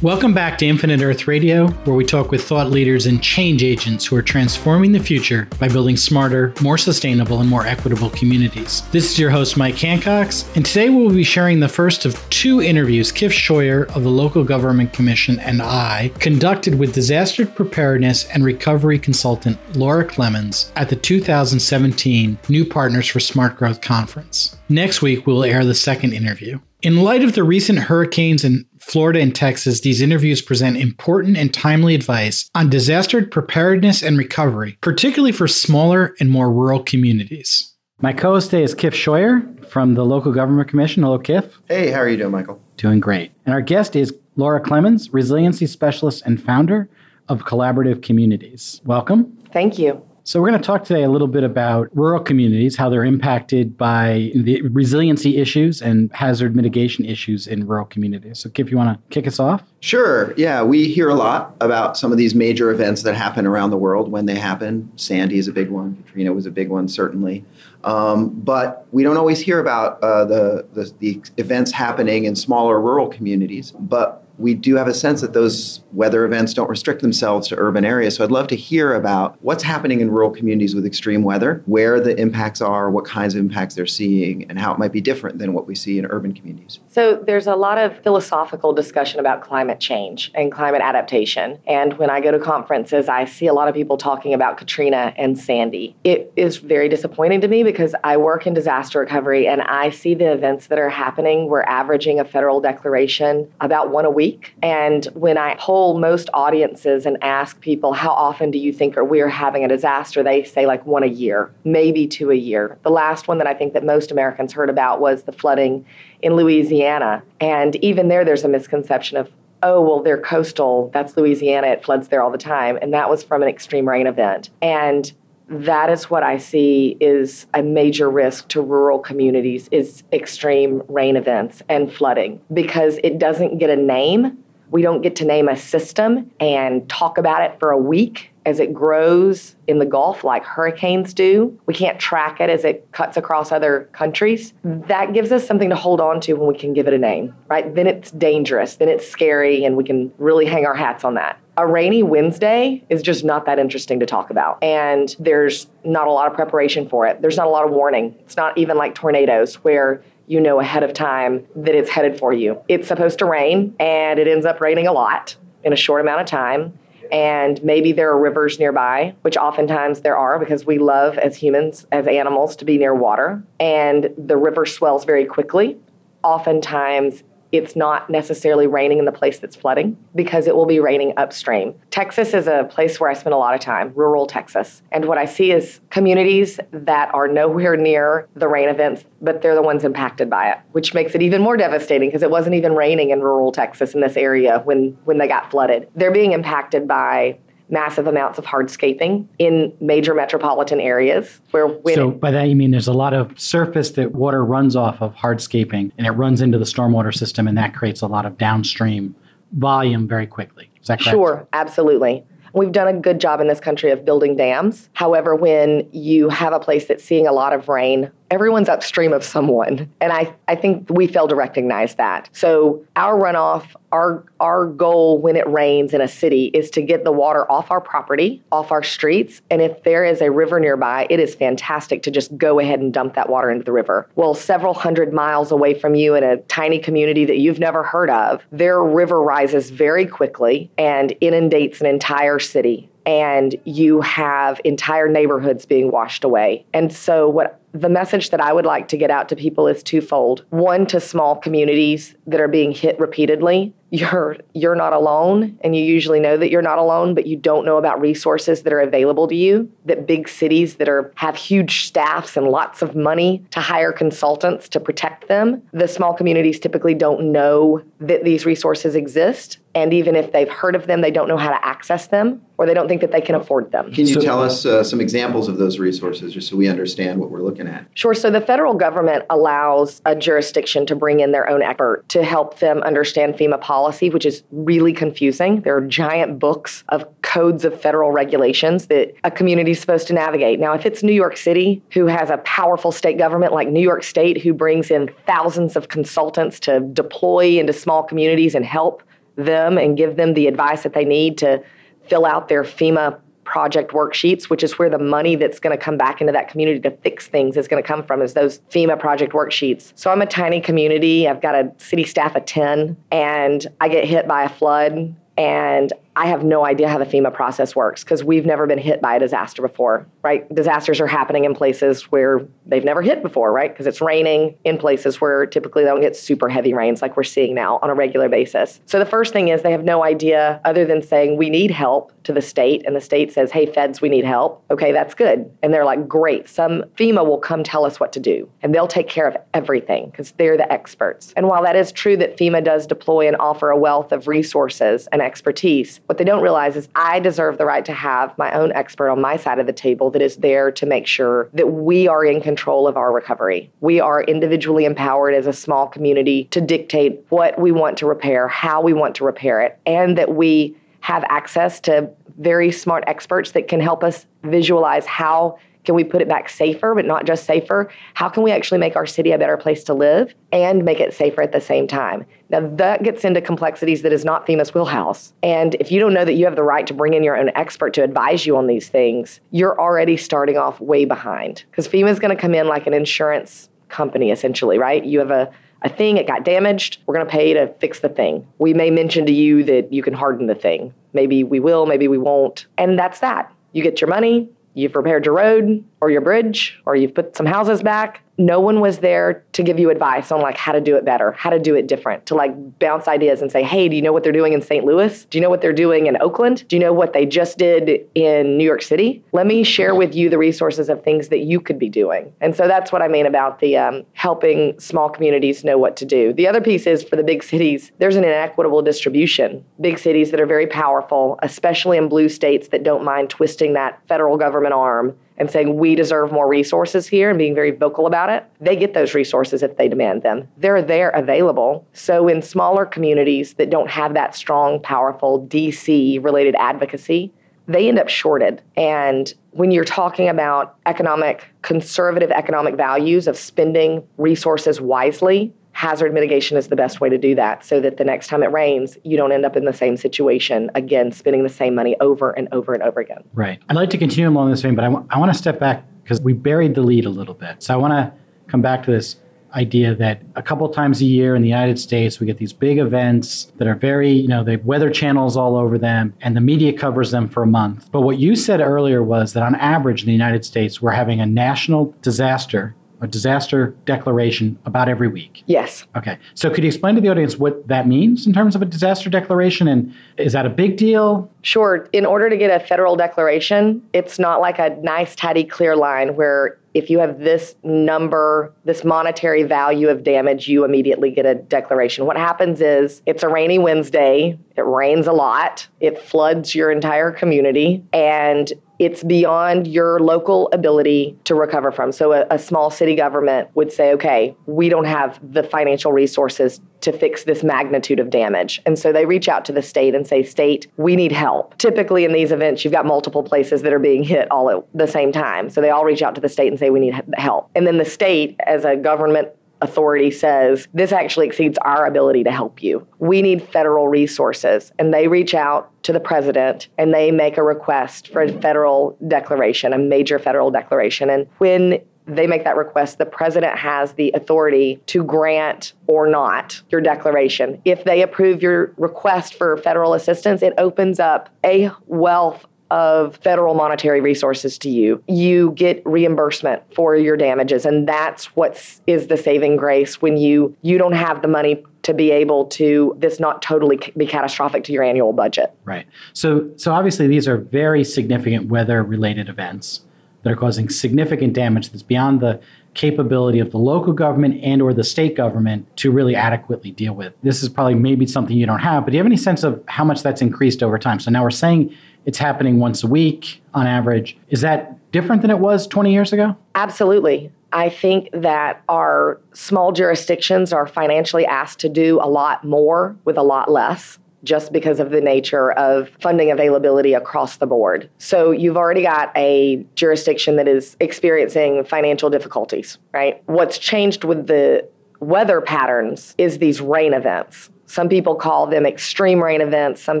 Welcome 0.02 0.32
back 0.32 0.56
to 0.56 0.66
Infinite 0.66 1.02
Earth 1.02 1.28
Radio, 1.28 1.68
where 1.84 1.94
we 1.94 2.06
talk 2.06 2.30
with 2.30 2.42
thought 2.42 2.70
leaders 2.70 3.04
and 3.04 3.22
change 3.22 3.62
agents 3.62 4.06
who 4.06 4.16
are 4.16 4.22
transforming 4.22 4.92
the 4.92 4.98
future 4.98 5.46
by 5.58 5.68
building 5.68 5.98
smarter, 5.98 6.54
more 6.62 6.78
sustainable, 6.78 7.40
and 7.40 7.50
more 7.50 7.66
equitable 7.66 8.08
communities. 8.08 8.80
This 8.92 9.10
is 9.10 9.18
your 9.18 9.28
host, 9.28 9.58
Mike 9.58 9.76
Hancox, 9.76 10.48
and 10.56 10.64
today 10.64 10.88
we'll 10.88 11.10
be 11.10 11.22
sharing 11.22 11.60
the 11.60 11.68
first 11.68 12.06
of 12.06 12.18
two 12.30 12.62
interviews 12.62 13.12
Kif 13.12 13.30
Scheuer 13.30 13.94
of 13.94 14.02
the 14.02 14.08
Local 14.08 14.42
Government 14.42 14.90
Commission 14.94 15.38
and 15.40 15.60
I 15.60 16.10
conducted 16.18 16.78
with 16.78 16.94
disaster 16.94 17.44
preparedness 17.44 18.24
and 18.30 18.42
recovery 18.42 18.98
consultant 18.98 19.58
Laura 19.76 20.06
Clemens 20.06 20.72
at 20.76 20.88
the 20.88 20.96
2017 20.96 22.38
New 22.48 22.64
Partners 22.64 23.06
for 23.06 23.20
Smart 23.20 23.58
Growth 23.58 23.82
Conference. 23.82 24.56
Next 24.70 25.02
week, 25.02 25.26
we'll 25.26 25.44
air 25.44 25.62
the 25.62 25.74
second 25.74 26.14
interview. 26.14 26.58
In 26.82 27.02
light 27.02 27.22
of 27.22 27.34
the 27.34 27.44
recent 27.44 27.78
hurricanes 27.78 28.42
in 28.42 28.64
Florida 28.78 29.20
and 29.20 29.34
Texas, 29.34 29.82
these 29.82 30.00
interviews 30.00 30.40
present 30.40 30.78
important 30.78 31.36
and 31.36 31.52
timely 31.52 31.94
advice 31.94 32.48
on 32.54 32.70
disaster 32.70 33.22
preparedness 33.26 34.02
and 34.02 34.16
recovery, 34.16 34.78
particularly 34.80 35.32
for 35.32 35.46
smaller 35.46 36.14
and 36.20 36.30
more 36.30 36.50
rural 36.50 36.82
communities. 36.82 37.74
My 38.00 38.14
co 38.14 38.32
host 38.32 38.50
today 38.50 38.62
is 38.62 38.74
Kif 38.74 38.94
Scheuer 38.94 39.62
from 39.66 39.92
the 39.92 40.06
Local 40.06 40.32
Government 40.32 40.70
Commission. 40.70 41.02
Hello, 41.02 41.18
Kif. 41.18 41.52
Hey, 41.68 41.90
how 41.90 41.98
are 41.98 42.08
you 42.08 42.16
doing, 42.16 42.30
Michael? 42.30 42.58
Doing 42.78 42.98
great. 42.98 43.30
And 43.44 43.54
our 43.54 43.60
guest 43.60 43.94
is 43.94 44.14
Laura 44.36 44.58
Clemens, 44.58 45.12
Resiliency 45.12 45.66
Specialist 45.66 46.22
and 46.24 46.42
founder 46.42 46.88
of 47.28 47.44
Collaborative 47.44 48.02
Communities. 48.02 48.80
Welcome. 48.86 49.36
Thank 49.52 49.78
you. 49.78 50.02
So, 50.30 50.40
we're 50.40 50.50
going 50.50 50.62
to 50.62 50.64
talk 50.64 50.84
today 50.84 51.02
a 51.02 51.08
little 51.08 51.26
bit 51.26 51.42
about 51.42 51.88
rural 51.92 52.20
communities, 52.20 52.76
how 52.76 52.88
they're 52.88 53.04
impacted 53.04 53.76
by 53.76 54.30
the 54.32 54.62
resiliency 54.62 55.38
issues 55.38 55.82
and 55.82 56.08
hazard 56.14 56.54
mitigation 56.54 57.04
issues 57.04 57.48
in 57.48 57.66
rural 57.66 57.84
communities. 57.84 58.38
So, 58.38 58.48
Kif, 58.48 58.70
you 58.70 58.76
want 58.76 58.96
to 58.96 59.12
kick 59.12 59.26
us 59.26 59.40
off? 59.40 59.64
Sure. 59.80 60.32
Yeah, 60.36 60.62
we 60.62 60.86
hear 60.86 61.08
a 61.08 61.16
lot 61.16 61.56
about 61.60 61.96
some 61.96 62.12
of 62.12 62.16
these 62.16 62.32
major 62.32 62.70
events 62.70 63.02
that 63.02 63.16
happen 63.16 63.44
around 63.44 63.70
the 63.70 63.76
world 63.76 64.12
when 64.12 64.26
they 64.26 64.36
happen. 64.36 64.92
Sandy 64.94 65.36
is 65.36 65.48
a 65.48 65.52
big 65.52 65.68
one, 65.68 65.96
Katrina 66.06 66.32
was 66.32 66.46
a 66.46 66.52
big 66.52 66.68
one, 66.68 66.86
certainly. 66.86 67.44
Um, 67.82 68.28
but 68.28 68.86
we 68.92 69.02
don't 69.02 69.16
always 69.16 69.40
hear 69.40 69.58
about 69.58 70.00
uh, 70.00 70.26
the, 70.26 70.64
the, 70.74 70.92
the 71.00 71.22
events 71.38 71.72
happening 71.72 72.22
in 72.22 72.36
smaller 72.36 72.80
rural 72.80 73.08
communities. 73.08 73.72
But 73.72 74.24
we 74.38 74.54
do 74.54 74.76
have 74.76 74.88
a 74.88 74.94
sense 74.94 75.20
that 75.20 75.34
those 75.34 75.80
weather 75.92 76.24
events 76.24 76.54
don't 76.54 76.68
restrict 76.68 77.02
themselves 77.02 77.48
to 77.48 77.56
urban 77.58 77.84
areas. 77.84 78.16
So 78.16 78.24
I'd 78.24 78.30
love 78.30 78.48
to 78.48 78.56
hear 78.56 78.94
about 78.94 79.36
what's 79.40 79.62
happening 79.62 80.00
in 80.00 80.10
rural 80.10 80.30
communities 80.30 80.74
with 80.74 80.86
extreme 80.86 81.22
weather, 81.22 81.62
where 81.66 82.00
the 82.00 82.16
impacts 82.18 82.60
are, 82.60 82.90
what 82.90 83.04
kinds 83.04 83.34
of 83.34 83.40
impacts 83.40 83.74
they're 83.74 83.86
seeing, 83.86 84.48
and 84.50 84.58
how 84.58 84.72
it 84.72 84.78
might 84.78 84.92
be 84.92 85.00
different 85.00 85.38
than 85.38 85.52
what 85.52 85.66
we 85.66 85.74
see 85.74 85.98
in 85.98 86.06
urban 86.06 86.32
communities. 86.32 86.80
So 86.88 87.16
there's 87.16 87.46
a 87.46 87.56
lot 87.56 87.78
of 87.78 87.98
philosophical 88.02 88.72
discussion 88.72 89.20
about 89.20 89.42
climate 89.42 89.80
change 89.80 90.30
and 90.34 90.52
climate 90.52 90.82
adaptation. 90.82 91.58
And 91.66 91.98
when 91.98 92.10
I 92.10 92.20
go 92.20 92.30
to 92.30 92.38
conferences, 92.38 93.08
I 93.08 93.24
see 93.24 93.46
a 93.46 93.52
lot 93.52 93.68
of 93.68 93.74
people 93.74 93.96
talking 93.96 94.34
about 94.34 94.58
Katrina 94.58 95.12
and 95.16 95.38
Sandy. 95.38 95.96
It 96.04 96.32
is 96.36 96.58
very 96.58 96.88
disappointing 96.88 97.40
to 97.40 97.48
me 97.48 97.62
because 97.62 97.94
I 98.04 98.16
work 98.16 98.46
in 98.46 98.54
disaster 98.54 99.00
recovery 99.00 99.46
and 99.46 99.62
I 99.62 99.90
see 99.90 100.14
the 100.14 100.32
events 100.32 100.68
that 100.68 100.78
are 100.78 100.88
happening. 100.88 101.48
We're 101.48 101.62
averaging 101.62 102.20
a 102.20 102.24
federal 102.24 102.60
declaration 102.60 103.50
about 103.60 103.90
one 103.90 104.04
a 104.04 104.10
week. 104.10 104.54
And 104.62 105.06
when 105.14 105.38
I 105.38 105.56
poll 105.56 105.79
most 105.98 106.30
audiences 106.34 107.06
and 107.06 107.16
ask 107.22 107.60
people, 107.60 107.92
how 107.92 108.10
often 108.10 108.50
do 108.50 108.58
you 108.58 108.72
think 108.72 108.96
are 108.96 109.04
we're 109.04 109.28
having 109.28 109.64
a 109.64 109.68
disaster? 109.68 110.22
They 110.22 110.44
say 110.44 110.66
like 110.66 110.84
one 110.86 111.02
a 111.02 111.08
year, 111.08 111.50
maybe 111.64 112.06
two 112.06 112.30
a 112.30 112.34
year. 112.34 112.78
The 112.82 112.90
last 112.90 113.28
one 113.28 113.38
that 113.38 113.46
I 113.46 113.54
think 113.54 113.72
that 113.74 113.84
most 113.84 114.10
Americans 114.10 114.52
heard 114.52 114.70
about 114.70 115.00
was 115.00 115.24
the 115.24 115.32
flooding 115.32 115.84
in 116.22 116.34
Louisiana. 116.34 117.22
And 117.40 117.76
even 117.76 118.08
there, 118.08 118.24
there's 118.24 118.44
a 118.44 118.48
misconception 118.48 119.16
of, 119.16 119.30
oh, 119.62 119.80
well, 119.80 120.02
they're 120.02 120.20
coastal. 120.20 120.90
That's 120.94 121.16
Louisiana. 121.16 121.68
It 121.68 121.84
floods 121.84 122.08
there 122.08 122.22
all 122.22 122.30
the 122.30 122.38
time. 122.38 122.78
And 122.80 122.94
that 122.94 123.10
was 123.10 123.22
from 123.22 123.42
an 123.42 123.48
extreme 123.48 123.88
rain 123.88 124.06
event. 124.06 124.50
And 124.62 125.12
that 125.50 125.90
is 125.90 126.08
what 126.08 126.22
I 126.22 126.38
see 126.38 126.96
is 127.00 127.46
a 127.54 127.62
major 127.62 128.08
risk 128.08 128.46
to 128.48 128.62
rural 128.62 129.00
communities 129.00 129.68
is 129.72 130.04
extreme 130.12 130.82
rain 130.88 131.16
events 131.16 131.60
and 131.68 131.92
flooding 131.92 132.40
because 132.54 133.00
it 133.02 133.18
doesn't 133.18 133.58
get 133.58 133.68
a 133.68 133.76
name. 133.76 134.38
We 134.70 134.82
don't 134.82 135.02
get 135.02 135.16
to 135.16 135.24
name 135.24 135.48
a 135.48 135.56
system 135.56 136.30
and 136.40 136.88
talk 136.88 137.18
about 137.18 137.42
it 137.42 137.58
for 137.58 137.70
a 137.70 137.78
week 137.78 138.30
as 138.46 138.58
it 138.58 138.72
grows 138.72 139.54
in 139.66 139.78
the 139.78 139.86
Gulf 139.86 140.24
like 140.24 140.44
hurricanes 140.44 141.12
do. 141.12 141.58
We 141.66 141.74
can't 141.74 141.98
track 141.98 142.40
it 142.40 142.48
as 142.48 142.64
it 142.64 142.90
cuts 142.92 143.16
across 143.16 143.52
other 143.52 143.88
countries. 143.92 144.54
That 144.64 145.12
gives 145.12 145.30
us 145.30 145.46
something 145.46 145.68
to 145.70 145.76
hold 145.76 146.00
on 146.00 146.20
to 146.22 146.34
when 146.34 146.48
we 146.48 146.58
can 146.58 146.72
give 146.72 146.88
it 146.88 146.94
a 146.94 146.98
name, 146.98 147.34
right? 147.48 147.74
Then 147.74 147.86
it's 147.86 148.10
dangerous, 148.10 148.76
then 148.76 148.88
it's 148.88 149.06
scary, 149.06 149.64
and 149.64 149.76
we 149.76 149.84
can 149.84 150.12
really 150.18 150.46
hang 150.46 150.64
our 150.64 150.74
hats 150.74 151.04
on 151.04 151.14
that 151.14 151.38
a 151.60 151.66
rainy 151.66 152.02
Wednesday 152.02 152.82
is 152.88 153.02
just 153.02 153.22
not 153.22 153.44
that 153.44 153.58
interesting 153.58 154.00
to 154.00 154.06
talk 154.06 154.30
about. 154.30 154.62
And 154.62 155.14
there's 155.18 155.66
not 155.84 156.06
a 156.06 156.10
lot 156.10 156.26
of 156.26 156.32
preparation 156.32 156.88
for 156.88 157.06
it. 157.06 157.20
There's 157.20 157.36
not 157.36 157.46
a 157.46 157.50
lot 157.50 157.66
of 157.66 157.70
warning. 157.70 158.14
It's 158.20 158.36
not 158.36 158.56
even 158.56 158.78
like 158.78 158.94
tornadoes 158.94 159.56
where 159.56 160.02
you 160.30 160.38
know 160.38 160.60
ahead 160.60 160.84
of 160.84 160.92
time 160.92 161.44
that 161.56 161.74
it's 161.74 161.90
headed 161.90 162.16
for 162.16 162.32
you. 162.32 162.56
It's 162.68 162.86
supposed 162.86 163.18
to 163.18 163.24
rain 163.24 163.74
and 163.80 164.20
it 164.20 164.28
ends 164.28 164.46
up 164.46 164.60
raining 164.60 164.86
a 164.86 164.92
lot 164.92 165.34
in 165.64 165.72
a 165.72 165.76
short 165.76 166.00
amount 166.00 166.20
of 166.20 166.26
time. 166.28 166.78
And 167.10 167.60
maybe 167.64 167.90
there 167.90 168.08
are 168.10 168.18
rivers 168.18 168.60
nearby, 168.60 169.16
which 169.22 169.36
oftentimes 169.36 170.02
there 170.02 170.16
are 170.16 170.38
because 170.38 170.64
we 170.64 170.78
love 170.78 171.18
as 171.18 171.34
humans, 171.34 171.84
as 171.90 172.06
animals, 172.06 172.54
to 172.56 172.64
be 172.64 172.78
near 172.78 172.94
water. 172.94 173.42
And 173.58 174.10
the 174.16 174.36
river 174.36 174.66
swells 174.66 175.04
very 175.04 175.24
quickly. 175.24 175.76
Oftentimes 176.22 177.24
it's 177.52 177.74
not 177.76 178.10
necessarily 178.10 178.66
raining 178.66 178.98
in 178.98 179.04
the 179.04 179.12
place 179.12 179.38
that's 179.38 179.56
flooding 179.56 179.96
because 180.14 180.46
it 180.46 180.54
will 180.54 180.66
be 180.66 180.80
raining 180.80 181.12
upstream. 181.16 181.74
Texas 181.90 182.34
is 182.34 182.46
a 182.46 182.66
place 182.70 183.00
where 183.00 183.10
I 183.10 183.14
spend 183.14 183.34
a 183.34 183.38
lot 183.38 183.54
of 183.54 183.60
time, 183.60 183.92
rural 183.94 184.26
Texas. 184.26 184.82
And 184.92 185.06
what 185.06 185.18
I 185.18 185.24
see 185.24 185.52
is 185.52 185.80
communities 185.90 186.60
that 186.72 187.12
are 187.14 187.28
nowhere 187.28 187.76
near 187.76 188.28
the 188.34 188.48
rain 188.48 188.68
events, 188.68 189.04
but 189.20 189.42
they're 189.42 189.54
the 189.54 189.62
ones 189.62 189.84
impacted 189.84 190.30
by 190.30 190.50
it, 190.50 190.58
which 190.72 190.94
makes 190.94 191.14
it 191.14 191.22
even 191.22 191.42
more 191.42 191.56
devastating 191.56 192.08
because 192.08 192.22
it 192.22 192.30
wasn't 192.30 192.54
even 192.54 192.74
raining 192.74 193.10
in 193.10 193.20
rural 193.20 193.52
Texas 193.52 193.94
in 193.94 194.00
this 194.00 194.16
area 194.16 194.60
when, 194.64 194.96
when 195.04 195.18
they 195.18 195.28
got 195.28 195.50
flooded. 195.50 195.88
They're 195.94 196.12
being 196.12 196.32
impacted 196.32 196.86
by 196.86 197.38
massive 197.70 198.06
amounts 198.06 198.38
of 198.38 198.44
hardscaping 198.44 199.26
in 199.38 199.72
major 199.80 200.14
metropolitan 200.14 200.80
areas 200.80 201.40
where 201.52 201.68
when 201.68 201.94
so 201.94 202.10
by 202.10 202.30
that 202.30 202.48
you 202.48 202.56
mean 202.56 202.70
there's 202.70 202.88
a 202.88 202.92
lot 202.92 203.14
of 203.14 203.38
surface 203.38 203.90
that 203.92 204.12
water 204.12 204.44
runs 204.44 204.76
off 204.76 205.00
of 205.00 205.14
hardscaping 205.14 205.92
and 205.96 206.06
it 206.06 206.10
runs 206.10 206.40
into 206.40 206.58
the 206.58 206.64
stormwater 206.64 207.14
system 207.14 207.46
and 207.46 207.56
that 207.56 207.74
creates 207.74 208.00
a 208.00 208.06
lot 208.06 208.26
of 208.26 208.36
downstream 208.38 209.14
volume 209.52 210.06
very 210.06 210.26
quickly. 210.26 210.70
Is 210.80 210.88
that 210.88 211.00
correct? 211.00 211.14
Sure 211.14 211.48
absolutely. 211.52 212.24
We've 212.52 212.72
done 212.72 212.88
a 212.88 212.98
good 212.98 213.20
job 213.20 213.40
in 213.40 213.46
this 213.46 213.60
country 213.60 213.90
of 213.90 214.04
building 214.04 214.36
dams. 214.36 214.90
However, 214.94 215.36
when 215.36 215.88
you 215.92 216.28
have 216.28 216.52
a 216.52 216.58
place 216.58 216.86
that's 216.86 217.04
seeing 217.04 217.26
a 217.26 217.32
lot 217.32 217.52
of 217.52 217.68
rain 217.68 218.10
everyone's 218.30 218.68
upstream 218.68 219.12
of 219.12 219.24
someone. 219.24 219.90
And 220.00 220.12
I, 220.12 220.34
I 220.46 220.54
think 220.54 220.88
we 220.88 221.06
fail 221.06 221.26
to 221.28 221.34
recognize 221.34 221.96
that. 221.96 222.30
So 222.32 222.84
our 222.96 223.18
runoff, 223.18 223.66
our 223.92 224.24
our 224.38 224.66
goal 224.66 225.18
when 225.18 225.34
it 225.34 225.46
rains 225.48 225.92
in 225.92 226.00
a 226.00 226.06
city 226.08 226.46
is 226.54 226.70
to 226.70 226.82
get 226.82 227.04
the 227.04 227.10
water 227.12 227.50
off 227.50 227.70
our 227.70 227.80
property, 227.80 228.42
off 228.52 228.70
our 228.70 228.82
streets. 228.82 229.42
And 229.50 229.60
if 229.60 229.82
there 229.82 230.04
is 230.04 230.22
a 230.22 230.30
river 230.30 230.60
nearby, 230.60 231.06
it 231.10 231.18
is 231.18 231.34
fantastic 231.34 232.02
to 232.04 232.10
just 232.10 232.36
go 232.38 232.60
ahead 232.60 232.80
and 232.80 232.92
dump 232.92 233.14
that 233.14 233.28
water 233.28 233.50
into 233.50 233.64
the 233.64 233.72
river. 233.72 234.08
Well, 234.14 234.34
several 234.34 234.74
hundred 234.74 235.12
miles 235.12 235.50
away 235.50 235.74
from 235.74 235.94
you 235.96 236.14
in 236.14 236.22
a 236.22 236.36
tiny 236.42 236.78
community 236.78 237.24
that 237.24 237.38
you've 237.38 237.58
never 237.58 237.82
heard 237.82 238.10
of, 238.10 238.42
their 238.52 238.82
river 238.82 239.20
rises 239.20 239.70
very 239.70 240.06
quickly 240.06 240.70
and 240.78 241.14
inundates 241.20 241.80
an 241.80 241.86
entire 241.86 242.38
city 242.38 242.88
and 243.06 243.56
you 243.64 244.00
have 244.02 244.60
entire 244.64 245.08
neighborhoods 245.08 245.64
being 245.64 245.90
washed 245.90 246.22
away. 246.22 246.64
And 246.72 246.92
so, 246.92 247.28
what 247.28 247.59
the 247.72 247.88
message 247.88 248.30
that 248.30 248.40
I 248.40 248.52
would 248.52 248.66
like 248.66 248.88
to 248.88 248.96
get 248.96 249.10
out 249.10 249.28
to 249.28 249.36
people 249.36 249.68
is 249.68 249.82
twofold. 249.82 250.44
One, 250.50 250.86
to 250.86 251.00
small 251.00 251.36
communities 251.36 252.14
that 252.26 252.40
are 252.40 252.48
being 252.48 252.72
hit 252.72 252.98
repeatedly. 252.98 253.74
You're 253.92 254.36
you're 254.54 254.76
not 254.76 254.92
alone, 254.92 255.58
and 255.62 255.74
you 255.74 255.82
usually 255.82 256.20
know 256.20 256.36
that 256.36 256.50
you're 256.50 256.62
not 256.62 256.78
alone, 256.78 257.12
but 257.12 257.26
you 257.26 257.36
don't 257.36 257.64
know 257.64 257.76
about 257.76 258.00
resources 258.00 258.62
that 258.62 258.72
are 258.72 258.80
available 258.80 259.26
to 259.26 259.34
you. 259.34 259.70
That 259.84 260.06
big 260.06 260.28
cities 260.28 260.76
that 260.76 260.88
are 260.88 261.12
have 261.16 261.34
huge 261.34 261.86
staffs 261.86 262.36
and 262.36 262.46
lots 262.46 262.82
of 262.82 262.94
money 262.94 263.44
to 263.50 263.60
hire 263.60 263.92
consultants 263.92 264.68
to 264.68 264.80
protect 264.80 265.26
them. 265.26 265.62
The 265.72 265.88
small 265.88 266.14
communities 266.14 266.60
typically 266.60 266.94
don't 266.94 267.32
know 267.32 267.82
that 267.98 268.22
these 268.22 268.46
resources 268.46 268.94
exist, 268.94 269.58
and 269.74 269.94
even 269.94 270.16
if 270.16 270.32
they've 270.32 270.48
heard 270.48 270.74
of 270.74 270.86
them, 270.86 271.00
they 271.00 271.10
don't 271.10 271.28
know 271.28 271.36
how 271.36 271.50
to 271.50 271.64
access 271.64 272.08
them, 272.08 272.42
or 272.58 272.66
they 272.66 272.74
don't 272.74 272.88
think 272.88 273.00
that 273.00 273.12
they 273.12 273.20
can 273.20 273.36
afford 273.36 273.70
them. 273.70 273.92
Can 273.92 274.06
you 274.06 274.14
so, 274.14 274.20
tell 274.20 274.42
us 274.42 274.66
uh, 274.66 274.82
some 274.82 275.00
examples 275.00 275.48
of 275.48 275.58
those 275.58 275.78
resources, 275.78 276.34
just 276.34 276.48
so 276.48 276.56
we 276.56 276.66
understand 276.66 277.20
what 277.20 277.30
we're 277.30 277.42
looking 277.42 277.68
at? 277.68 277.86
Sure. 277.94 278.12
So 278.12 278.30
the 278.30 278.40
federal 278.40 278.74
government 278.74 279.24
allows 279.30 280.02
a 280.04 280.16
jurisdiction 280.16 280.86
to 280.86 280.96
bring 280.96 281.20
in 281.20 281.30
their 281.30 281.48
own 281.48 281.62
expert 281.62 282.04
to 282.08 282.24
help 282.24 282.58
them 282.58 282.82
understand 282.82 283.34
FEMA 283.34 283.60
policy, 283.60 284.10
which 284.10 284.26
is 284.26 284.42
really 284.50 284.92
confusing. 284.92 285.60
There 285.60 285.76
are 285.76 285.80
giant 285.80 286.38
books 286.40 286.82
of 286.88 287.06
codes 287.22 287.64
of 287.64 287.80
federal 287.80 288.10
regulations 288.10 288.88
that 288.88 289.14
a 289.22 289.30
community 289.30 289.70
is 289.70 289.80
supposed 289.80 290.08
to 290.08 290.14
navigate. 290.14 290.58
Now, 290.58 290.74
if 290.74 290.84
it's 290.84 291.04
New 291.04 291.12
York 291.12 291.36
City, 291.36 291.80
who 291.92 292.06
has 292.06 292.28
a 292.28 292.38
powerful 292.38 292.90
state 292.90 293.18
government 293.18 293.52
like 293.52 293.68
New 293.68 293.80
York 293.80 294.02
State, 294.02 294.42
who 294.42 294.52
brings 294.52 294.90
in 294.90 295.10
thousands 295.26 295.76
of 295.76 295.88
consultants 295.88 296.58
to 296.60 296.80
deploy 296.80 297.60
into 297.60 297.72
small 297.72 298.02
communities 298.02 298.56
and 298.56 298.64
help 298.64 299.04
them 299.36 299.78
and 299.78 299.96
give 299.96 300.16
them 300.16 300.34
the 300.34 300.46
advice 300.46 300.82
that 300.82 300.92
they 300.92 301.04
need 301.04 301.38
to 301.38 301.62
fill 302.06 302.26
out 302.26 302.48
their 302.48 302.64
FEMA 302.64 303.18
project 303.44 303.92
worksheets, 303.92 304.44
which 304.44 304.62
is 304.62 304.78
where 304.78 304.88
the 304.88 304.98
money 304.98 305.34
that's 305.34 305.58
going 305.58 305.76
to 305.76 305.82
come 305.82 305.96
back 305.96 306.20
into 306.20 306.32
that 306.32 306.48
community 306.48 306.78
to 306.78 306.90
fix 306.98 307.26
things 307.26 307.56
is 307.56 307.66
going 307.66 307.82
to 307.82 307.86
come 307.86 308.04
from, 308.04 308.22
is 308.22 308.34
those 308.34 308.60
FEMA 308.70 308.98
project 308.98 309.32
worksheets. 309.32 309.92
So 309.96 310.10
I'm 310.10 310.22
a 310.22 310.26
tiny 310.26 310.60
community. 310.60 311.26
I've 311.26 311.42
got 311.42 311.56
a 311.56 311.72
city 311.78 312.04
staff 312.04 312.36
of 312.36 312.44
10, 312.44 312.96
and 313.10 313.66
I 313.80 313.88
get 313.88 314.04
hit 314.04 314.28
by 314.28 314.44
a 314.44 314.48
flood, 314.48 315.14
and 315.36 315.92
I 316.16 316.26
have 316.26 316.44
no 316.44 316.66
idea 316.66 316.88
how 316.88 316.98
the 316.98 317.04
FEMA 317.04 317.32
process 317.32 317.76
works 317.76 318.02
because 318.02 318.24
we've 318.24 318.44
never 318.44 318.66
been 318.66 318.78
hit 318.78 319.00
by 319.00 319.16
a 319.16 319.20
disaster 319.20 319.62
before, 319.62 320.06
right? 320.22 320.52
Disasters 320.52 321.00
are 321.00 321.06
happening 321.06 321.44
in 321.44 321.54
places 321.54 322.02
where 322.04 322.46
they've 322.66 322.84
never 322.84 323.00
hit 323.00 323.22
before, 323.22 323.52
right? 323.52 323.72
Because 323.72 323.86
it's 323.86 324.00
raining 324.00 324.56
in 324.64 324.76
places 324.76 325.20
where 325.20 325.46
typically 325.46 325.84
they 325.84 325.88
don't 325.88 326.00
get 326.00 326.16
super 326.16 326.48
heavy 326.48 326.74
rains 326.74 327.00
like 327.00 327.16
we're 327.16 327.22
seeing 327.22 327.54
now 327.54 327.78
on 327.82 327.90
a 327.90 327.94
regular 327.94 328.28
basis. 328.28 328.80
So 328.86 328.98
the 328.98 329.06
first 329.06 329.32
thing 329.32 329.48
is 329.48 329.62
they 329.62 329.70
have 329.72 329.84
no 329.84 330.02
idea 330.02 330.60
other 330.64 330.84
than 330.84 331.00
saying, 331.00 331.36
we 331.36 331.48
need 331.48 331.70
help 331.70 332.12
to 332.24 332.32
the 332.32 332.42
state. 332.42 332.84
And 332.86 332.96
the 332.96 333.00
state 333.00 333.32
says, 333.32 333.52
hey, 333.52 333.66
feds, 333.66 334.00
we 334.00 334.08
need 334.08 334.24
help. 334.24 334.64
Okay, 334.70 334.92
that's 334.92 335.14
good. 335.14 335.50
And 335.62 335.72
they're 335.72 335.84
like, 335.84 336.08
great. 336.08 336.48
Some 336.48 336.82
FEMA 336.96 337.24
will 337.24 337.38
come 337.38 337.62
tell 337.62 337.84
us 337.84 338.00
what 338.00 338.12
to 338.12 338.20
do 338.20 338.48
and 338.62 338.74
they'll 338.74 338.88
take 338.88 339.08
care 339.08 339.28
of 339.28 339.36
everything 339.54 340.10
because 340.10 340.32
they're 340.32 340.56
the 340.56 340.70
experts. 340.72 341.32
And 341.36 341.46
while 341.46 341.62
that 341.62 341.76
is 341.76 341.92
true 341.92 342.16
that 342.16 342.36
FEMA 342.36 342.64
does 342.64 342.86
deploy 342.86 343.28
and 343.28 343.36
offer 343.36 343.70
a 343.70 343.78
wealth 343.78 344.12
of 344.12 344.26
resources 344.28 345.08
and 345.12 345.22
expertise, 345.22 346.00
what 346.10 346.18
they 346.18 346.24
don't 346.24 346.42
realize 346.42 346.74
is 346.74 346.88
I 346.96 347.20
deserve 347.20 347.56
the 347.56 347.64
right 347.64 347.84
to 347.84 347.92
have 347.92 348.36
my 348.36 348.50
own 348.50 348.72
expert 348.72 349.10
on 349.10 349.20
my 349.20 349.36
side 349.36 349.60
of 349.60 349.68
the 349.68 349.72
table 349.72 350.10
that 350.10 350.20
is 350.20 350.38
there 350.38 350.72
to 350.72 350.84
make 350.84 351.06
sure 351.06 351.48
that 351.52 351.68
we 351.68 352.08
are 352.08 352.24
in 352.24 352.40
control 352.40 352.88
of 352.88 352.96
our 352.96 353.12
recovery. 353.12 353.70
We 353.78 354.00
are 354.00 354.20
individually 354.24 354.86
empowered 354.86 355.34
as 355.34 355.46
a 355.46 355.52
small 355.52 355.86
community 355.86 356.48
to 356.50 356.60
dictate 356.60 357.24
what 357.28 357.60
we 357.60 357.70
want 357.70 357.96
to 357.98 358.06
repair, 358.06 358.48
how 358.48 358.82
we 358.82 358.92
want 358.92 359.14
to 359.14 359.24
repair 359.24 359.60
it, 359.60 359.78
and 359.86 360.18
that 360.18 360.34
we 360.34 360.76
have 360.98 361.22
access 361.28 361.78
to 361.82 362.10
very 362.40 362.72
smart 362.72 363.04
experts 363.06 363.52
that 363.52 363.68
can 363.68 363.78
help 363.78 364.02
us 364.02 364.26
visualize 364.42 365.06
how 365.06 365.60
can 365.84 365.94
we 365.94 366.04
put 366.04 366.20
it 366.20 366.28
back 366.28 366.48
safer, 366.48 366.94
but 366.94 367.06
not 367.06 367.26
just 367.26 367.44
safer? 367.44 367.90
How 368.14 368.28
can 368.28 368.42
we 368.42 368.50
actually 368.50 368.78
make 368.78 368.96
our 368.96 369.06
city 369.06 369.32
a 369.32 369.38
better 369.38 369.56
place 369.56 369.84
to 369.84 369.94
live 369.94 370.34
and 370.52 370.84
make 370.84 371.00
it 371.00 371.14
safer 371.14 371.42
at 371.42 371.52
the 371.52 371.60
same 371.60 371.86
time? 371.86 372.26
Now, 372.50 372.68
that 372.76 373.02
gets 373.02 373.24
into 373.24 373.40
complexities 373.40 374.02
that 374.02 374.12
is 374.12 374.24
not 374.24 374.46
FEMA's 374.46 374.74
wheelhouse. 374.74 375.32
And 375.42 375.76
if 375.76 375.90
you 375.90 376.00
don't 376.00 376.12
know 376.12 376.24
that 376.24 376.34
you 376.34 376.44
have 376.44 376.56
the 376.56 376.62
right 376.62 376.86
to 376.86 376.94
bring 376.94 377.14
in 377.14 377.24
your 377.24 377.36
own 377.36 377.50
expert 377.54 377.94
to 377.94 378.02
advise 378.02 378.44
you 378.44 378.56
on 378.56 378.66
these 378.66 378.88
things, 378.88 379.40
you're 379.50 379.80
already 379.80 380.16
starting 380.16 380.58
off 380.58 380.80
way 380.80 381.04
behind. 381.04 381.64
Because 381.70 381.88
FEMA 381.88 382.10
is 382.10 382.18
going 382.18 382.34
to 382.34 382.40
come 382.40 382.54
in 382.54 382.66
like 382.66 382.86
an 382.86 382.94
insurance 382.94 383.68
company, 383.88 384.30
essentially, 384.30 384.78
right? 384.78 385.04
You 385.04 385.18
have 385.20 385.30
a 385.30 385.50
a 385.82 385.88
thing, 385.88 386.16
it 386.18 386.26
got 386.26 386.44
damaged, 386.44 386.98
we're 387.06 387.14
going 387.14 387.26
to 387.26 387.32
pay 387.32 387.54
to 387.54 387.72
fix 387.80 388.00
the 388.00 388.08
thing. 388.08 388.46
We 388.58 388.74
may 388.74 388.90
mention 388.90 389.26
to 389.26 389.32
you 389.32 389.64
that 389.64 389.92
you 389.92 390.02
can 390.02 390.12
harden 390.12 390.46
the 390.46 390.54
thing. 390.54 390.92
Maybe 391.12 391.42
we 391.42 391.60
will, 391.60 391.86
maybe 391.86 392.08
we 392.08 392.18
won't. 392.18 392.66
And 392.76 392.98
that's 392.98 393.20
that. 393.20 393.52
You 393.72 393.82
get 393.82 394.00
your 394.00 394.08
money, 394.08 394.48
you've 394.74 394.94
repaired 394.94 395.24
your 395.24 395.34
road 395.34 395.84
or 396.00 396.10
your 396.10 396.20
bridge 396.20 396.80
or 396.86 396.96
you've 396.96 397.14
put 397.14 397.36
some 397.36 397.46
houses 397.46 397.82
back 397.82 398.22
no 398.40 398.58
one 398.58 398.80
was 398.80 399.00
there 399.00 399.44
to 399.52 399.62
give 399.62 399.78
you 399.78 399.90
advice 399.90 400.32
on 400.32 400.40
like 400.40 400.56
how 400.56 400.72
to 400.72 400.80
do 400.80 400.96
it 400.96 401.04
better 401.04 401.32
how 401.32 401.50
to 401.50 401.58
do 401.58 401.74
it 401.74 401.86
different 401.86 402.24
to 402.24 402.34
like 402.34 402.78
bounce 402.78 403.06
ideas 403.06 403.42
and 403.42 403.52
say 403.52 403.62
hey 403.62 403.86
do 403.88 403.94
you 403.94 404.00
know 404.00 404.12
what 404.12 404.22
they're 404.22 404.32
doing 404.32 404.54
in 404.54 404.62
st 404.62 404.84
louis? 404.84 405.26
Do 405.26 405.36
you 405.36 405.42
know 405.42 405.50
what 405.50 405.60
they're 405.60 405.74
doing 405.74 406.06
in 406.06 406.20
oakland? 406.22 406.66
Do 406.66 406.74
you 406.74 406.80
know 406.80 406.92
what 406.92 407.12
they 407.12 407.26
just 407.26 407.58
did 407.58 408.06
in 408.14 408.56
new 408.56 408.64
york 408.64 408.80
city? 408.80 409.22
Let 409.32 409.46
me 409.46 409.62
share 409.62 409.94
with 409.94 410.14
you 410.14 410.30
the 410.30 410.38
resources 410.38 410.88
of 410.88 411.04
things 411.04 411.28
that 411.28 411.40
you 411.40 411.60
could 411.60 411.78
be 411.78 411.90
doing. 411.90 412.32
And 412.40 412.56
so 412.56 412.66
that's 412.66 412.90
what 412.90 413.02
i 413.02 413.08
mean 413.08 413.26
about 413.26 413.60
the 413.60 413.76
um, 413.76 414.04
helping 414.14 414.78
small 414.80 415.10
communities 415.10 415.62
know 415.62 415.76
what 415.76 415.96
to 415.98 416.06
do. 416.06 416.32
The 416.32 416.48
other 416.48 416.62
piece 416.62 416.86
is 416.86 417.04
for 417.04 417.16
the 417.16 417.22
big 417.22 417.42
cities 417.42 417.92
there's 417.98 418.16
an 418.16 418.24
inequitable 418.24 418.80
distribution. 418.80 419.62
Big 419.80 419.98
cities 419.98 420.30
that 420.30 420.40
are 420.40 420.46
very 420.46 420.66
powerful 420.66 421.38
especially 421.42 421.98
in 421.98 422.08
blue 422.08 422.30
states 422.30 422.68
that 422.68 422.82
don't 422.84 423.04
mind 423.04 423.28
twisting 423.28 423.74
that 423.74 424.00
federal 424.08 424.38
government 424.38 424.72
arm 424.72 425.14
and 425.40 425.50
saying 425.50 425.76
we 425.76 425.94
deserve 425.94 426.30
more 426.30 426.46
resources 426.46 427.08
here 427.08 427.30
and 427.30 427.38
being 427.38 427.54
very 427.54 427.70
vocal 427.70 428.06
about 428.06 428.28
it, 428.28 428.44
they 428.60 428.76
get 428.76 428.92
those 428.92 429.14
resources 429.14 429.62
if 429.62 429.76
they 429.78 429.88
demand 429.88 430.22
them. 430.22 430.46
They're 430.58 430.82
there 430.82 431.08
available. 431.10 431.86
So 431.94 432.28
in 432.28 432.42
smaller 432.42 432.84
communities 432.84 433.54
that 433.54 433.70
don't 433.70 433.90
have 433.90 434.12
that 434.14 434.36
strong, 434.36 434.80
powerful 434.82 435.46
DC 435.46 436.22
related 436.22 436.54
advocacy, 436.58 437.32
they 437.66 437.88
end 437.88 437.98
up 437.98 438.10
shorted. 438.10 438.60
And 438.76 439.32
when 439.52 439.70
you're 439.70 439.84
talking 439.84 440.28
about 440.28 440.76
economic, 440.84 441.46
conservative 441.62 442.30
economic 442.30 442.76
values 442.76 443.26
of 443.26 443.38
spending 443.38 444.06
resources 444.18 444.80
wisely, 444.80 445.54
hazard 445.72 446.12
mitigation 446.12 446.56
is 446.56 446.68
the 446.68 446.76
best 446.76 447.00
way 447.00 447.08
to 447.08 447.18
do 447.18 447.34
that 447.34 447.64
so 447.64 447.80
that 447.80 447.96
the 447.96 448.04
next 448.04 448.28
time 448.28 448.42
it 448.42 448.52
rains, 448.52 448.98
you 449.04 449.16
don't 449.16 449.32
end 449.32 449.46
up 449.46 449.56
in 449.56 449.64
the 449.64 449.72
same 449.72 449.96
situation 449.96 450.70
again, 450.74 451.12
spending 451.12 451.42
the 451.42 451.48
same 451.48 451.74
money 451.74 451.96
over 452.00 452.32
and 452.32 452.48
over 452.52 452.74
and 452.74 452.82
over 452.82 453.00
again. 453.00 453.22
Right. 453.32 453.60
I'd 453.68 453.76
like 453.76 453.90
to 453.90 453.98
continue 453.98 454.28
along 454.28 454.50
this 454.50 454.62
vein, 454.62 454.74
but 454.74 454.84
I, 454.84 454.88
w- 454.88 455.06
I 455.10 455.18
want 455.18 455.32
to 455.32 455.38
step 455.38 455.58
back 455.58 455.84
because 456.02 456.20
we 456.20 456.32
buried 456.32 456.74
the 456.74 456.82
lead 456.82 457.06
a 457.06 457.10
little 457.10 457.34
bit. 457.34 457.62
So 457.62 457.72
I 457.72 457.76
want 457.76 457.92
to 457.92 458.12
come 458.48 458.60
back 458.60 458.84
to 458.84 458.90
this 458.90 459.16
idea 459.54 459.94
that 459.96 460.22
a 460.36 460.42
couple 460.42 460.68
times 460.68 461.00
a 461.00 461.04
year 461.04 461.34
in 461.34 461.42
the 461.42 461.48
United 461.48 461.78
States 461.78 462.20
we 462.20 462.26
get 462.26 462.38
these 462.38 462.52
big 462.52 462.78
events 462.78 463.52
that 463.56 463.66
are 463.66 463.74
very, 463.74 464.10
you 464.10 464.28
know, 464.28 464.44
they 464.44 464.52
have 464.52 464.64
weather 464.64 464.90
channels 464.90 465.36
all 465.36 465.56
over 465.56 465.78
them 465.78 466.14
and 466.20 466.36
the 466.36 466.40
media 466.40 466.72
covers 466.72 467.10
them 467.10 467.28
for 467.28 467.42
a 467.42 467.46
month. 467.46 467.90
But 467.90 468.02
what 468.02 468.18
you 468.18 468.36
said 468.36 468.60
earlier 468.60 469.02
was 469.02 469.32
that 469.32 469.42
on 469.42 469.54
average 469.56 470.02
in 470.02 470.06
the 470.06 470.12
United 470.12 470.44
States 470.44 470.80
we're 470.80 470.92
having 470.92 471.20
a 471.20 471.26
national 471.26 471.94
disaster 472.02 472.74
a 473.00 473.06
disaster 473.06 473.74
declaration 473.84 474.58
about 474.64 474.88
every 474.88 475.08
week. 475.08 475.42
Yes. 475.46 475.84
Okay. 475.96 476.18
So 476.34 476.50
could 476.50 476.64
you 476.64 476.68
explain 476.68 476.94
to 476.96 477.00
the 477.00 477.08
audience 477.08 477.36
what 477.36 477.66
that 477.68 477.86
means 477.86 478.26
in 478.26 478.32
terms 478.32 478.54
of 478.54 478.62
a 478.62 478.66
disaster 478.66 479.08
declaration 479.08 479.68
and 479.68 479.94
is 480.18 480.32
that 480.32 480.46
a 480.46 480.50
big 480.50 480.76
deal? 480.76 481.30
Sure. 481.42 481.88
In 481.92 482.04
order 482.04 482.28
to 482.28 482.36
get 482.36 482.50
a 482.50 482.64
federal 482.64 482.96
declaration, 482.96 483.82
it's 483.92 484.18
not 484.18 484.40
like 484.40 484.58
a 484.58 484.70
nice 484.82 485.14
tidy 485.16 485.44
clear 485.44 485.76
line 485.76 486.14
where 486.14 486.58
if 486.74 486.88
you 486.88 487.00
have 487.00 487.18
this 487.18 487.56
number, 487.64 488.52
this 488.64 488.84
monetary 488.84 489.42
value 489.42 489.88
of 489.88 490.04
damage, 490.04 490.46
you 490.48 490.64
immediately 490.64 491.10
get 491.10 491.26
a 491.26 491.34
declaration. 491.34 492.06
What 492.06 492.16
happens 492.16 492.60
is 492.60 493.02
it's 493.06 493.22
a 493.22 493.28
rainy 493.28 493.58
Wednesday, 493.58 494.38
it 494.56 494.62
rains 494.62 495.06
a 495.06 495.12
lot, 495.12 495.66
it 495.80 496.00
floods 496.00 496.54
your 496.54 496.70
entire 496.70 497.10
community, 497.10 497.82
and 497.92 498.52
it's 498.80 499.04
beyond 499.04 499.66
your 499.66 500.00
local 500.00 500.48
ability 500.52 501.14
to 501.24 501.34
recover 501.34 501.70
from. 501.70 501.92
So 501.92 502.14
a, 502.14 502.26
a, 502.30 502.38
small 502.38 502.70
city 502.70 502.94
government 502.94 503.50
would 503.54 503.70
say, 503.70 503.92
okay, 503.92 504.34
we 504.46 504.70
don't 504.70 504.86
have 504.86 505.20
the 505.22 505.42
financial 505.42 505.92
resources 505.92 506.62
to 506.80 506.90
fix 506.90 507.24
this 507.24 507.44
magnitude 507.44 508.00
of 508.00 508.08
damage. 508.08 508.62
And 508.64 508.78
so 508.78 508.90
they 508.90 509.04
reach 509.04 509.28
out 509.28 509.44
to 509.44 509.52
the 509.52 509.60
state 509.60 509.94
and 509.94 510.06
say, 510.06 510.22
state, 510.22 510.66
we 510.78 510.96
need 510.96 511.12
help. 511.12 511.58
Typically 511.58 512.06
in 512.06 512.14
these 512.14 512.32
events, 512.32 512.64
you've 512.64 512.72
got 512.72 512.86
multiple 512.86 513.22
places 513.22 513.60
that 513.62 513.72
are 513.74 513.78
being 513.78 514.02
hit 514.02 514.30
all 514.30 514.48
at 514.48 514.64
the 514.72 514.86
same 514.86 515.12
time. 515.12 515.50
So 515.50 515.60
they 515.60 515.68
all 515.68 515.84
reach 515.84 516.00
out 516.00 516.14
to 516.14 516.20
the 516.22 516.30
state 516.30 516.48
and 516.48 516.58
say, 516.58 516.70
we 516.70 516.80
need 516.80 516.94
help. 517.18 517.50
And 517.54 517.66
then 517.66 517.76
the 517.76 517.84
state, 517.84 518.40
as 518.46 518.64
a 518.64 518.76
government 518.76 519.28
authority 519.62 520.10
says, 520.10 520.68
this 520.74 520.92
actually 520.92 521.26
exceeds 521.26 521.58
our 521.58 521.86
ability 521.86 522.24
to 522.24 522.30
help 522.30 522.62
you. 522.62 522.86
We 522.98 523.22
need 523.22 523.42
federal 523.42 523.88
resources. 523.88 524.72
And 524.78 524.92
they 524.92 525.08
reach 525.08 525.34
out 525.34 525.70
to 525.84 525.92
the 525.92 526.00
president 526.00 526.68
and 526.78 526.92
they 526.94 527.10
make 527.10 527.36
a 527.36 527.42
request 527.42 528.08
for 528.08 528.22
a 528.22 528.32
federal 528.40 528.96
declaration, 529.08 529.72
a 529.72 529.78
major 529.78 530.18
federal 530.18 530.50
declaration. 530.50 531.10
And 531.10 531.26
when 531.38 531.80
they 532.06 532.26
make 532.26 532.44
that 532.44 532.56
request, 532.56 532.98
the 532.98 533.06
president 533.06 533.56
has 533.56 533.92
the 533.92 534.10
authority 534.14 534.80
to 534.86 535.04
grant 535.04 535.74
or 535.86 536.08
not 536.08 536.60
your 536.70 536.80
declaration. 536.80 537.60
If 537.64 537.84
they 537.84 538.02
approve 538.02 538.42
your 538.42 538.72
request 538.76 539.34
for 539.34 539.56
federal 539.58 539.94
assistance, 539.94 540.42
it 540.42 540.54
opens 540.58 540.98
up 540.98 541.28
a 541.44 541.70
wealth 541.86 542.46
of 542.70 543.16
federal 543.16 543.54
monetary 543.54 544.00
resources 544.00 544.58
to 544.58 544.70
you. 544.70 545.02
You 545.08 545.52
get 545.52 545.82
reimbursement 545.84 546.62
for 546.74 546.96
your 546.96 547.16
damages 547.16 547.66
and 547.66 547.88
that's 547.88 548.26
what 548.36 548.80
is 548.86 549.08
the 549.08 549.16
saving 549.16 549.56
grace 549.56 550.00
when 550.00 550.16
you 550.16 550.56
you 550.62 550.78
don't 550.78 550.92
have 550.92 551.22
the 551.22 551.28
money 551.28 551.64
to 551.82 551.94
be 551.94 552.10
able 552.10 552.44
to 552.46 552.94
this 552.98 553.18
not 553.18 553.42
totally 553.42 553.78
be 553.96 554.06
catastrophic 554.06 554.64
to 554.64 554.72
your 554.72 554.82
annual 554.82 555.12
budget. 555.12 555.54
Right. 555.64 555.86
So 556.12 556.50
so 556.56 556.72
obviously 556.72 557.06
these 557.06 557.26
are 557.26 557.36
very 557.36 557.84
significant 557.84 558.48
weather 558.48 558.82
related 558.82 559.28
events 559.28 559.82
that 560.22 560.30
are 560.30 560.36
causing 560.36 560.68
significant 560.68 561.32
damage 561.32 561.70
that's 561.70 561.82
beyond 561.82 562.20
the 562.20 562.40
capability 562.74 563.40
of 563.40 563.50
the 563.50 563.58
local 563.58 563.92
government 563.92 564.38
and 564.44 564.62
or 564.62 564.72
the 564.72 564.84
state 564.84 565.16
government 565.16 565.66
to 565.76 565.90
really 565.90 566.14
adequately 566.14 566.70
deal 566.70 566.94
with. 566.94 567.12
This 567.22 567.42
is 567.42 567.48
probably 567.48 567.74
maybe 567.74 568.06
something 568.06 568.36
you 568.36 568.46
don't 568.46 568.60
have, 568.60 568.84
but 568.84 568.90
do 568.90 568.96
you 568.96 569.00
have 569.00 569.06
any 569.06 569.16
sense 569.16 569.42
of 569.42 569.62
how 569.66 569.84
much 569.84 570.02
that's 570.02 570.22
increased 570.22 570.62
over 570.62 570.78
time? 570.78 571.00
So 571.00 571.10
now 571.10 571.22
we're 571.22 571.30
saying 571.30 571.74
it's 572.06 572.18
happening 572.18 572.58
once 572.58 572.82
a 572.82 572.86
week 572.86 573.42
on 573.54 573.66
average. 573.66 574.16
Is 574.28 574.40
that 574.40 574.90
different 574.92 575.22
than 575.22 575.30
it 575.30 575.38
was 575.38 575.66
20 575.66 575.92
years 575.92 576.12
ago? 576.12 576.36
Absolutely. 576.54 577.30
I 577.52 577.68
think 577.68 578.08
that 578.12 578.62
our 578.68 579.20
small 579.32 579.72
jurisdictions 579.72 580.52
are 580.52 580.66
financially 580.66 581.26
asked 581.26 581.58
to 581.60 581.68
do 581.68 582.00
a 582.00 582.08
lot 582.08 582.44
more 582.44 582.96
with 583.04 583.16
a 583.16 583.22
lot 583.22 583.50
less 583.50 583.98
just 584.22 584.52
because 584.52 584.80
of 584.80 584.90
the 584.90 585.00
nature 585.00 585.52
of 585.52 585.88
funding 586.00 586.30
availability 586.30 586.92
across 586.94 587.38
the 587.38 587.46
board. 587.46 587.88
So 587.98 588.30
you've 588.30 588.56
already 588.56 588.82
got 588.82 589.10
a 589.16 589.64
jurisdiction 589.76 590.36
that 590.36 590.46
is 590.46 590.76
experiencing 590.78 591.64
financial 591.64 592.10
difficulties, 592.10 592.78
right? 592.92 593.22
What's 593.26 593.58
changed 593.58 594.04
with 594.04 594.26
the 594.26 594.68
weather 595.00 595.40
patterns 595.40 596.14
is 596.18 596.38
these 596.38 596.60
rain 596.60 596.92
events. 596.92 597.50
Some 597.70 597.88
people 597.88 598.16
call 598.16 598.48
them 598.48 598.66
extreme 598.66 599.22
rain 599.22 599.40
events, 599.40 599.80
some 599.80 600.00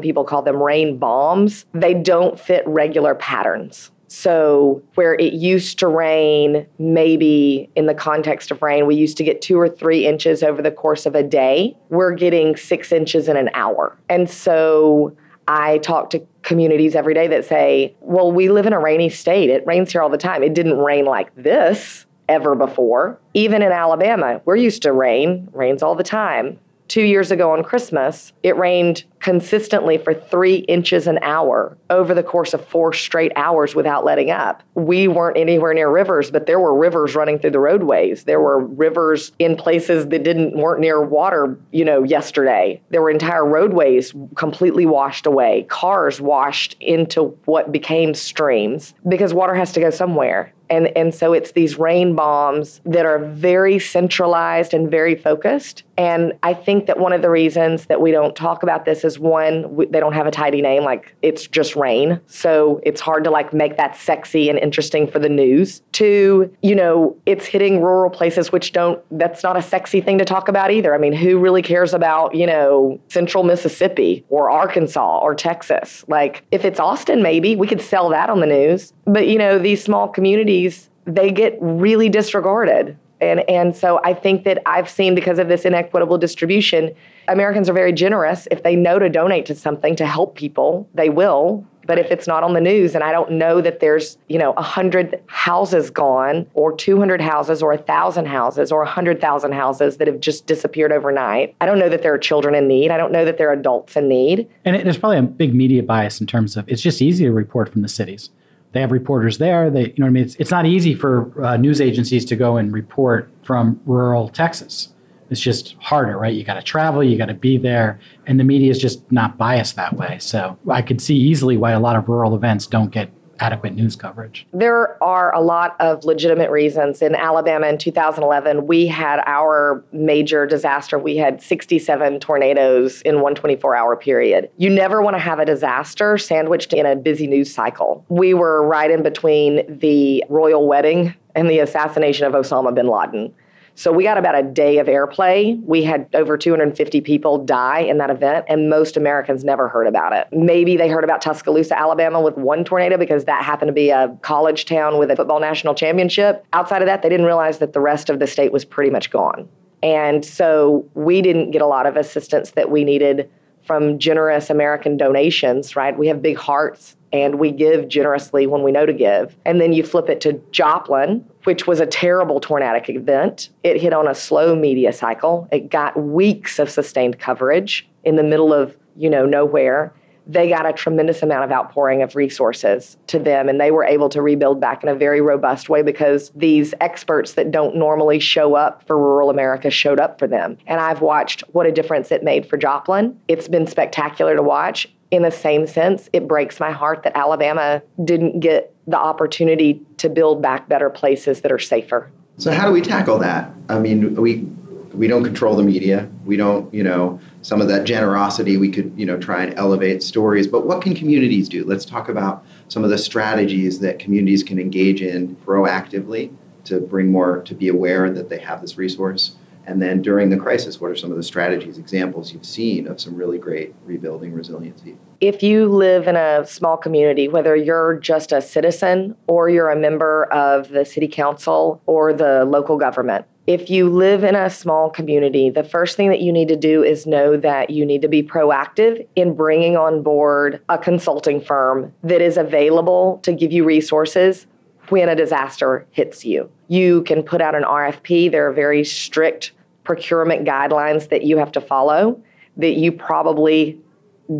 people 0.00 0.24
call 0.24 0.42
them 0.42 0.60
rain 0.60 0.98
bombs. 0.98 1.66
They 1.72 1.94
don't 1.94 2.38
fit 2.38 2.64
regular 2.66 3.14
patterns. 3.14 3.92
So, 4.08 4.82
where 4.96 5.14
it 5.14 5.34
used 5.34 5.78
to 5.78 5.86
rain, 5.86 6.66
maybe 6.80 7.70
in 7.76 7.86
the 7.86 7.94
context 7.94 8.50
of 8.50 8.60
rain, 8.60 8.88
we 8.88 8.96
used 8.96 9.16
to 9.18 9.22
get 9.22 9.40
two 9.40 9.56
or 9.56 9.68
three 9.68 10.04
inches 10.04 10.42
over 10.42 10.60
the 10.60 10.72
course 10.72 11.06
of 11.06 11.14
a 11.14 11.22
day, 11.22 11.76
we're 11.90 12.10
getting 12.10 12.56
six 12.56 12.90
inches 12.90 13.28
in 13.28 13.36
an 13.36 13.50
hour. 13.54 13.96
And 14.08 14.28
so, 14.28 15.16
I 15.46 15.78
talk 15.78 16.10
to 16.10 16.26
communities 16.42 16.96
every 16.96 17.14
day 17.14 17.28
that 17.28 17.44
say, 17.44 17.94
well, 18.00 18.32
we 18.32 18.50
live 18.50 18.66
in 18.66 18.72
a 18.72 18.80
rainy 18.80 19.10
state. 19.10 19.48
It 19.48 19.64
rains 19.64 19.92
here 19.92 20.02
all 20.02 20.10
the 20.10 20.18
time. 20.18 20.42
It 20.42 20.54
didn't 20.54 20.78
rain 20.78 21.04
like 21.04 21.32
this 21.36 22.04
ever 22.28 22.56
before. 22.56 23.16
Even 23.34 23.62
in 23.62 23.70
Alabama, 23.70 24.40
we're 24.44 24.56
used 24.56 24.82
to 24.82 24.92
rain, 24.92 25.48
rains 25.52 25.84
all 25.84 25.94
the 25.94 26.02
time 26.02 26.58
two 26.90 27.02
years 27.02 27.30
ago 27.30 27.52
on 27.52 27.62
Christmas, 27.62 28.32
it 28.42 28.56
rained 28.56 29.04
consistently 29.20 29.98
for 29.98 30.14
three 30.14 30.56
inches 30.56 31.06
an 31.06 31.18
hour 31.22 31.76
over 31.90 32.14
the 32.14 32.22
course 32.22 32.54
of 32.54 32.66
four 32.66 32.92
straight 32.92 33.32
hours 33.36 33.74
without 33.74 34.04
letting 34.04 34.30
up. 34.30 34.62
We 34.74 35.08
weren't 35.08 35.36
anywhere 35.36 35.74
near 35.74 35.90
rivers, 35.90 36.30
but 36.30 36.46
there 36.46 36.58
were 36.58 36.74
rivers 36.74 37.14
running 37.14 37.38
through 37.38 37.50
the 37.50 37.60
roadways. 37.60 38.24
There 38.24 38.40
were 38.40 38.64
rivers 38.64 39.32
in 39.38 39.56
places 39.56 40.08
that 40.08 40.22
didn't 40.22 40.56
weren't 40.56 40.80
near 40.80 41.02
water, 41.02 41.58
you 41.70 41.84
know, 41.84 42.02
yesterday. 42.02 42.80
There 42.90 43.02
were 43.02 43.10
entire 43.10 43.44
roadways 43.44 44.14
completely 44.36 44.86
washed 44.86 45.26
away, 45.26 45.66
cars 45.68 46.20
washed 46.20 46.76
into 46.80 47.36
what 47.44 47.72
became 47.72 48.14
streams 48.14 48.94
because 49.08 49.34
water 49.34 49.54
has 49.54 49.72
to 49.72 49.80
go 49.80 49.90
somewhere. 49.90 50.52
And, 50.70 50.96
and 50.96 51.12
so 51.12 51.32
it's 51.32 51.50
these 51.52 51.78
rain 51.78 52.14
bombs 52.14 52.80
that 52.84 53.04
are 53.04 53.18
very 53.18 53.80
centralized 53.80 54.72
and 54.72 54.88
very 54.88 55.16
focused. 55.16 55.82
And 55.98 56.32
I 56.44 56.54
think 56.54 56.86
that 56.86 56.98
one 56.98 57.12
of 57.12 57.22
the 57.22 57.28
reasons 57.28 57.86
that 57.86 58.00
we 58.00 58.12
don't 58.12 58.36
talk 58.36 58.62
about 58.62 58.84
this 58.84 59.04
one, 59.18 59.76
they 59.90 60.00
don't 60.00 60.12
have 60.12 60.26
a 60.26 60.30
tidy 60.30 60.62
name, 60.62 60.82
like 60.84 61.14
it's 61.22 61.46
just 61.46 61.76
rain. 61.76 62.20
So 62.26 62.80
it's 62.82 63.00
hard 63.00 63.24
to 63.24 63.30
like 63.30 63.52
make 63.52 63.76
that 63.76 63.96
sexy 63.96 64.48
and 64.48 64.58
interesting 64.58 65.06
for 65.06 65.18
the 65.18 65.28
news. 65.28 65.82
Two, 65.92 66.54
you 66.62 66.74
know, 66.74 67.16
it's 67.26 67.46
hitting 67.46 67.80
rural 67.82 68.10
places 68.10 68.52
which 68.52 68.72
don't, 68.72 69.02
that's 69.18 69.42
not 69.42 69.56
a 69.56 69.62
sexy 69.62 70.00
thing 70.00 70.18
to 70.18 70.24
talk 70.24 70.48
about 70.48 70.70
either. 70.70 70.94
I 70.94 70.98
mean, 70.98 71.12
who 71.12 71.38
really 71.38 71.62
cares 71.62 71.94
about, 71.94 72.34
you 72.34 72.46
know, 72.46 73.00
central 73.08 73.44
Mississippi 73.44 74.24
or 74.28 74.50
Arkansas 74.50 75.18
or 75.18 75.34
Texas? 75.34 76.04
Like 76.08 76.44
if 76.50 76.64
it's 76.64 76.80
Austin, 76.80 77.22
maybe 77.22 77.56
we 77.56 77.66
could 77.66 77.80
sell 77.80 78.08
that 78.10 78.30
on 78.30 78.40
the 78.40 78.46
news. 78.46 78.92
But, 79.04 79.26
you 79.26 79.38
know, 79.38 79.58
these 79.58 79.82
small 79.82 80.08
communities, 80.08 80.88
they 81.04 81.32
get 81.32 81.56
really 81.60 82.08
disregarded. 82.08 82.96
And, 83.20 83.48
and 83.48 83.76
so 83.76 84.00
I 84.04 84.14
think 84.14 84.44
that 84.44 84.62
I've 84.66 84.88
seen 84.88 85.14
because 85.14 85.38
of 85.38 85.48
this 85.48 85.64
inequitable 85.64 86.18
distribution, 86.18 86.94
Americans 87.28 87.68
are 87.68 87.72
very 87.72 87.92
generous. 87.92 88.48
If 88.50 88.62
they 88.62 88.76
know 88.76 88.98
to 88.98 89.08
donate 89.08 89.46
to 89.46 89.54
something 89.54 89.96
to 89.96 90.06
help 90.06 90.34
people, 90.34 90.88
they 90.94 91.08
will. 91.08 91.64
But 91.86 91.98
if 91.98 92.10
it's 92.10 92.26
not 92.26 92.44
on 92.44 92.52
the 92.54 92.60
news 92.60 92.94
and 92.94 93.02
I 93.02 93.10
don't 93.10 93.32
know 93.32 93.60
that 93.60 93.80
there's, 93.80 94.16
you 94.28 94.38
know, 94.38 94.52
100 94.52 95.20
houses 95.26 95.90
gone 95.90 96.48
or 96.54 96.74
200 96.76 97.20
houses 97.20 97.62
or 97.62 97.70
1,000 97.70 98.26
houses 98.26 98.70
or 98.70 98.78
100,000 98.80 99.52
houses 99.52 99.96
that 99.96 100.06
have 100.06 100.20
just 100.20 100.46
disappeared 100.46 100.92
overnight, 100.92 101.56
I 101.60 101.66
don't 101.66 101.78
know 101.78 101.88
that 101.88 102.02
there 102.02 102.14
are 102.14 102.18
children 102.18 102.54
in 102.54 102.68
need. 102.68 102.90
I 102.90 102.96
don't 102.96 103.10
know 103.10 103.24
that 103.24 103.38
there 103.38 103.48
are 103.48 103.54
adults 103.54 103.96
in 103.96 104.08
need. 104.08 104.48
And 104.64 104.76
it, 104.76 104.84
there's 104.84 104.98
probably 104.98 105.18
a 105.18 105.22
big 105.22 105.54
media 105.54 105.82
bias 105.82 106.20
in 106.20 106.26
terms 106.26 106.56
of 106.56 106.68
it's 106.68 106.82
just 106.82 107.02
easy 107.02 107.24
to 107.24 107.32
report 107.32 107.72
from 107.72 107.82
the 107.82 107.88
cities 107.88 108.30
they 108.72 108.80
have 108.80 108.92
reporters 108.92 109.38
there. 109.38 109.70
They, 109.70 109.86
you 109.86 109.94
know 109.98 110.06
what 110.06 110.10
I 110.10 110.10
mean? 110.10 110.24
It's, 110.24 110.36
it's 110.36 110.50
not 110.50 110.66
easy 110.66 110.94
for 110.94 111.44
uh, 111.44 111.56
news 111.56 111.80
agencies 111.80 112.24
to 112.26 112.36
go 112.36 112.56
and 112.56 112.72
report 112.72 113.30
from 113.42 113.80
rural 113.84 114.28
Texas. 114.28 114.94
It's 115.30 115.40
just 115.40 115.76
harder, 115.80 116.18
right? 116.18 116.34
You 116.34 116.42
got 116.44 116.54
to 116.54 116.62
travel, 116.62 117.04
you 117.04 117.16
got 117.16 117.26
to 117.26 117.34
be 117.34 117.56
there, 117.56 118.00
and 118.26 118.38
the 118.38 118.44
media 118.44 118.70
is 118.70 118.80
just 118.80 119.10
not 119.12 119.38
biased 119.38 119.76
that 119.76 119.96
way. 119.96 120.18
So 120.18 120.58
I 120.68 120.82
could 120.82 121.00
see 121.00 121.16
easily 121.16 121.56
why 121.56 121.70
a 121.70 121.80
lot 121.80 121.94
of 121.96 122.08
rural 122.08 122.34
events 122.34 122.66
don't 122.66 122.90
get 122.90 123.10
adequate 123.40 123.74
news 123.74 123.96
coverage? 123.96 124.46
There 124.52 125.02
are 125.02 125.34
a 125.34 125.40
lot 125.40 125.76
of 125.80 126.04
legitimate 126.04 126.50
reasons. 126.50 127.02
In 127.02 127.14
Alabama 127.14 127.66
in 127.68 127.78
2011, 127.78 128.66
we 128.66 128.86
had 128.86 129.20
our 129.26 129.82
major 129.92 130.46
disaster. 130.46 130.98
We 130.98 131.16
had 131.16 131.42
67 131.42 132.20
tornadoes 132.20 133.02
in 133.02 133.20
one 133.20 133.34
24 133.34 133.74
hour 133.74 133.96
period. 133.96 134.50
You 134.58 134.70
never 134.70 135.02
want 135.02 135.14
to 135.14 135.20
have 135.20 135.38
a 135.38 135.44
disaster 135.44 136.18
sandwiched 136.18 136.72
in 136.72 136.86
a 136.86 136.94
busy 136.96 137.26
news 137.26 137.52
cycle. 137.52 138.04
We 138.08 138.34
were 138.34 138.66
right 138.66 138.90
in 138.90 139.02
between 139.02 139.78
the 139.78 140.24
royal 140.28 140.68
wedding 140.68 141.14
and 141.34 141.48
the 141.48 141.60
assassination 141.60 142.26
of 142.26 142.32
Osama 142.32 142.74
bin 142.74 142.88
Laden. 142.88 143.32
So 143.80 143.90
we 143.92 144.04
got 144.04 144.18
about 144.18 144.38
a 144.38 144.42
day 144.42 144.76
of 144.76 144.88
airplay. 144.88 145.58
We 145.64 145.82
had 145.82 146.06
over 146.12 146.36
250 146.36 147.00
people 147.00 147.42
die 147.42 147.78
in 147.78 147.96
that 147.96 148.10
event, 148.10 148.44
and 148.46 148.68
most 148.68 148.94
Americans 148.94 149.42
never 149.42 149.68
heard 149.68 149.86
about 149.86 150.12
it. 150.12 150.28
Maybe 150.32 150.76
they 150.76 150.86
heard 150.86 151.02
about 151.02 151.22
Tuscaloosa, 151.22 151.78
Alabama 151.78 152.20
with 152.20 152.36
one 152.36 152.62
tornado 152.62 152.98
because 152.98 153.24
that 153.24 153.42
happened 153.42 153.70
to 153.70 153.72
be 153.72 153.88
a 153.88 154.14
college 154.20 154.66
town 154.66 154.98
with 154.98 155.10
a 155.10 155.16
football 155.16 155.40
national 155.40 155.74
championship. 155.74 156.44
Outside 156.52 156.82
of 156.82 156.86
that, 156.88 157.00
they 157.00 157.08
didn't 157.08 157.24
realize 157.24 157.56
that 157.60 157.72
the 157.72 157.80
rest 157.80 158.10
of 158.10 158.18
the 158.18 158.26
state 158.26 158.52
was 158.52 158.66
pretty 158.66 158.90
much 158.90 159.10
gone. 159.10 159.48
And 159.82 160.26
so 160.26 160.86
we 160.92 161.22
didn't 161.22 161.50
get 161.50 161.62
a 161.62 161.66
lot 161.66 161.86
of 161.86 161.96
assistance 161.96 162.50
that 162.50 162.70
we 162.70 162.84
needed 162.84 163.30
from 163.70 164.00
generous 164.00 164.50
American 164.50 164.96
donations, 164.96 165.76
right? 165.76 165.96
We 165.96 166.08
have 166.08 166.20
big 166.20 166.36
hearts 166.36 166.96
and 167.12 167.38
we 167.38 167.52
give 167.52 167.86
generously 167.86 168.48
when 168.48 168.64
we 168.64 168.72
know 168.72 168.84
to 168.84 168.92
give. 168.92 169.36
And 169.44 169.60
then 169.60 169.72
you 169.72 169.84
flip 169.84 170.08
it 170.08 170.20
to 170.22 170.42
Joplin, 170.50 171.24
which 171.44 171.68
was 171.68 171.78
a 171.78 171.86
terrible 171.86 172.40
tornadic 172.40 172.90
event. 172.90 173.50
It 173.62 173.80
hit 173.80 173.92
on 173.92 174.08
a 174.08 174.14
slow 174.16 174.56
media 174.56 174.92
cycle. 174.92 175.48
It 175.52 175.70
got 175.70 175.96
weeks 175.96 176.58
of 176.58 176.68
sustained 176.68 177.20
coverage 177.20 177.88
in 178.02 178.16
the 178.16 178.24
middle 178.24 178.52
of, 178.52 178.76
you 178.96 179.08
know, 179.08 179.24
nowhere. 179.24 179.94
They 180.26 180.48
got 180.48 180.66
a 180.66 180.72
tremendous 180.72 181.22
amount 181.22 181.44
of 181.44 181.52
outpouring 181.52 182.02
of 182.02 182.14
resources 182.16 182.96
to 183.08 183.18
them, 183.18 183.48
and 183.48 183.60
they 183.60 183.70
were 183.70 183.84
able 183.84 184.08
to 184.10 184.22
rebuild 184.22 184.60
back 184.60 184.82
in 184.82 184.88
a 184.88 184.94
very 184.94 185.20
robust 185.20 185.68
way 185.68 185.82
because 185.82 186.30
these 186.34 186.74
experts 186.80 187.34
that 187.34 187.50
don't 187.50 187.76
normally 187.76 188.20
show 188.20 188.54
up 188.54 188.86
for 188.86 188.96
rural 188.96 189.30
America 189.30 189.70
showed 189.70 190.00
up 190.00 190.18
for 190.18 190.26
them. 190.26 190.56
And 190.66 190.80
I've 190.80 191.00
watched 191.00 191.42
what 191.52 191.66
a 191.66 191.72
difference 191.72 192.10
it 192.10 192.22
made 192.22 192.46
for 192.46 192.56
Joplin. 192.56 193.18
It's 193.28 193.48
been 193.48 193.66
spectacular 193.66 194.36
to 194.36 194.42
watch 194.42 194.88
in 195.10 195.22
the 195.22 195.30
same 195.30 195.66
sense, 195.66 196.08
it 196.12 196.28
breaks 196.28 196.60
my 196.60 196.70
heart 196.70 197.02
that 197.02 197.16
Alabama 197.16 197.82
didn't 198.04 198.40
get 198.40 198.74
the 198.86 198.96
opportunity 198.96 199.82
to 199.98 200.08
build 200.08 200.40
back 200.40 200.68
better 200.68 200.88
places 200.88 201.40
that 201.40 201.52
are 201.52 201.58
safer. 201.58 202.10
So 202.38 202.52
how 202.52 202.66
do 202.66 202.72
we 202.72 202.80
tackle 202.80 203.18
that? 203.18 203.52
I 203.68 203.78
mean, 203.78 204.14
we 204.14 204.46
we 204.92 205.06
don't 205.06 205.24
control 205.24 205.56
the 205.56 205.62
media. 205.62 206.08
We 206.24 206.36
don't, 206.36 206.72
you 206.72 206.82
know, 206.82 207.20
some 207.42 207.60
of 207.60 207.68
that 207.68 207.84
generosity 207.84 208.56
we 208.56 208.70
could, 208.70 208.92
you 208.96 209.06
know, 209.06 209.18
try 209.18 209.42
and 209.42 209.58
elevate 209.58 210.02
stories. 210.02 210.46
But 210.46 210.66
what 210.66 210.82
can 210.82 210.94
communities 210.94 211.48
do? 211.48 211.64
Let's 211.64 211.84
talk 211.84 212.08
about 212.08 212.44
some 212.68 212.84
of 212.84 212.90
the 212.90 212.98
strategies 212.98 213.80
that 213.80 213.98
communities 213.98 214.42
can 214.42 214.58
engage 214.58 215.02
in 215.02 215.36
proactively 215.36 216.34
to 216.64 216.80
bring 216.80 217.10
more 217.10 217.40
to 217.42 217.54
be 217.54 217.68
aware 217.68 218.10
that 218.10 218.28
they 218.28 218.38
have 218.38 218.60
this 218.60 218.76
resource 218.76 219.36
and 219.70 219.80
then 219.80 220.02
during 220.02 220.30
the 220.30 220.36
crisis, 220.36 220.80
what 220.80 220.90
are 220.90 220.96
some 220.96 221.10
of 221.10 221.16
the 221.16 221.22
strategies, 221.22 221.78
examples 221.78 222.32
you've 222.32 222.44
seen 222.44 222.88
of 222.88 223.00
some 223.00 223.14
really 223.14 223.38
great 223.38 223.74
rebuilding 223.84 224.32
resiliency? 224.32 224.96
If 225.20 225.42
you 225.42 225.68
live 225.68 226.08
in 226.08 226.16
a 226.16 226.46
small 226.46 226.76
community, 226.76 227.28
whether 227.28 227.54
you're 227.54 227.96
just 227.98 228.32
a 228.32 228.40
citizen 228.40 229.14
or 229.26 229.48
you're 229.48 229.70
a 229.70 229.76
member 229.76 230.24
of 230.32 230.70
the 230.70 230.84
city 230.84 231.06
council 231.06 231.80
or 231.86 232.12
the 232.12 232.44
local 232.46 232.78
government, 232.78 233.26
if 233.52 233.68
you 233.68 233.90
live 233.90 234.22
in 234.22 234.36
a 234.36 234.48
small 234.48 234.88
community, 234.88 235.50
the 235.50 235.64
first 235.64 235.96
thing 235.96 236.08
that 236.08 236.20
you 236.20 236.32
need 236.32 236.46
to 236.46 236.56
do 236.56 236.84
is 236.84 237.04
know 237.04 237.36
that 237.36 237.68
you 237.68 237.84
need 237.84 238.00
to 238.02 238.06
be 238.06 238.22
proactive 238.22 239.04
in 239.16 239.34
bringing 239.34 239.76
on 239.76 240.04
board 240.04 240.62
a 240.68 240.78
consulting 240.78 241.40
firm 241.40 241.92
that 242.04 242.20
is 242.20 242.36
available 242.36 243.18
to 243.24 243.32
give 243.32 243.50
you 243.50 243.64
resources 243.64 244.46
when 244.90 245.08
a 245.08 245.16
disaster 245.16 245.84
hits 245.90 246.24
you. 246.24 246.48
You 246.68 247.02
can 247.02 247.24
put 247.24 247.40
out 247.40 247.56
an 247.56 247.64
RFP. 247.64 248.30
There 248.30 248.48
are 248.48 248.52
very 248.52 248.84
strict 248.84 249.50
procurement 249.82 250.46
guidelines 250.46 251.08
that 251.08 251.24
you 251.24 251.36
have 251.38 251.50
to 251.50 251.60
follow 251.60 252.22
that 252.56 252.74
you 252.74 252.92
probably 252.92 253.80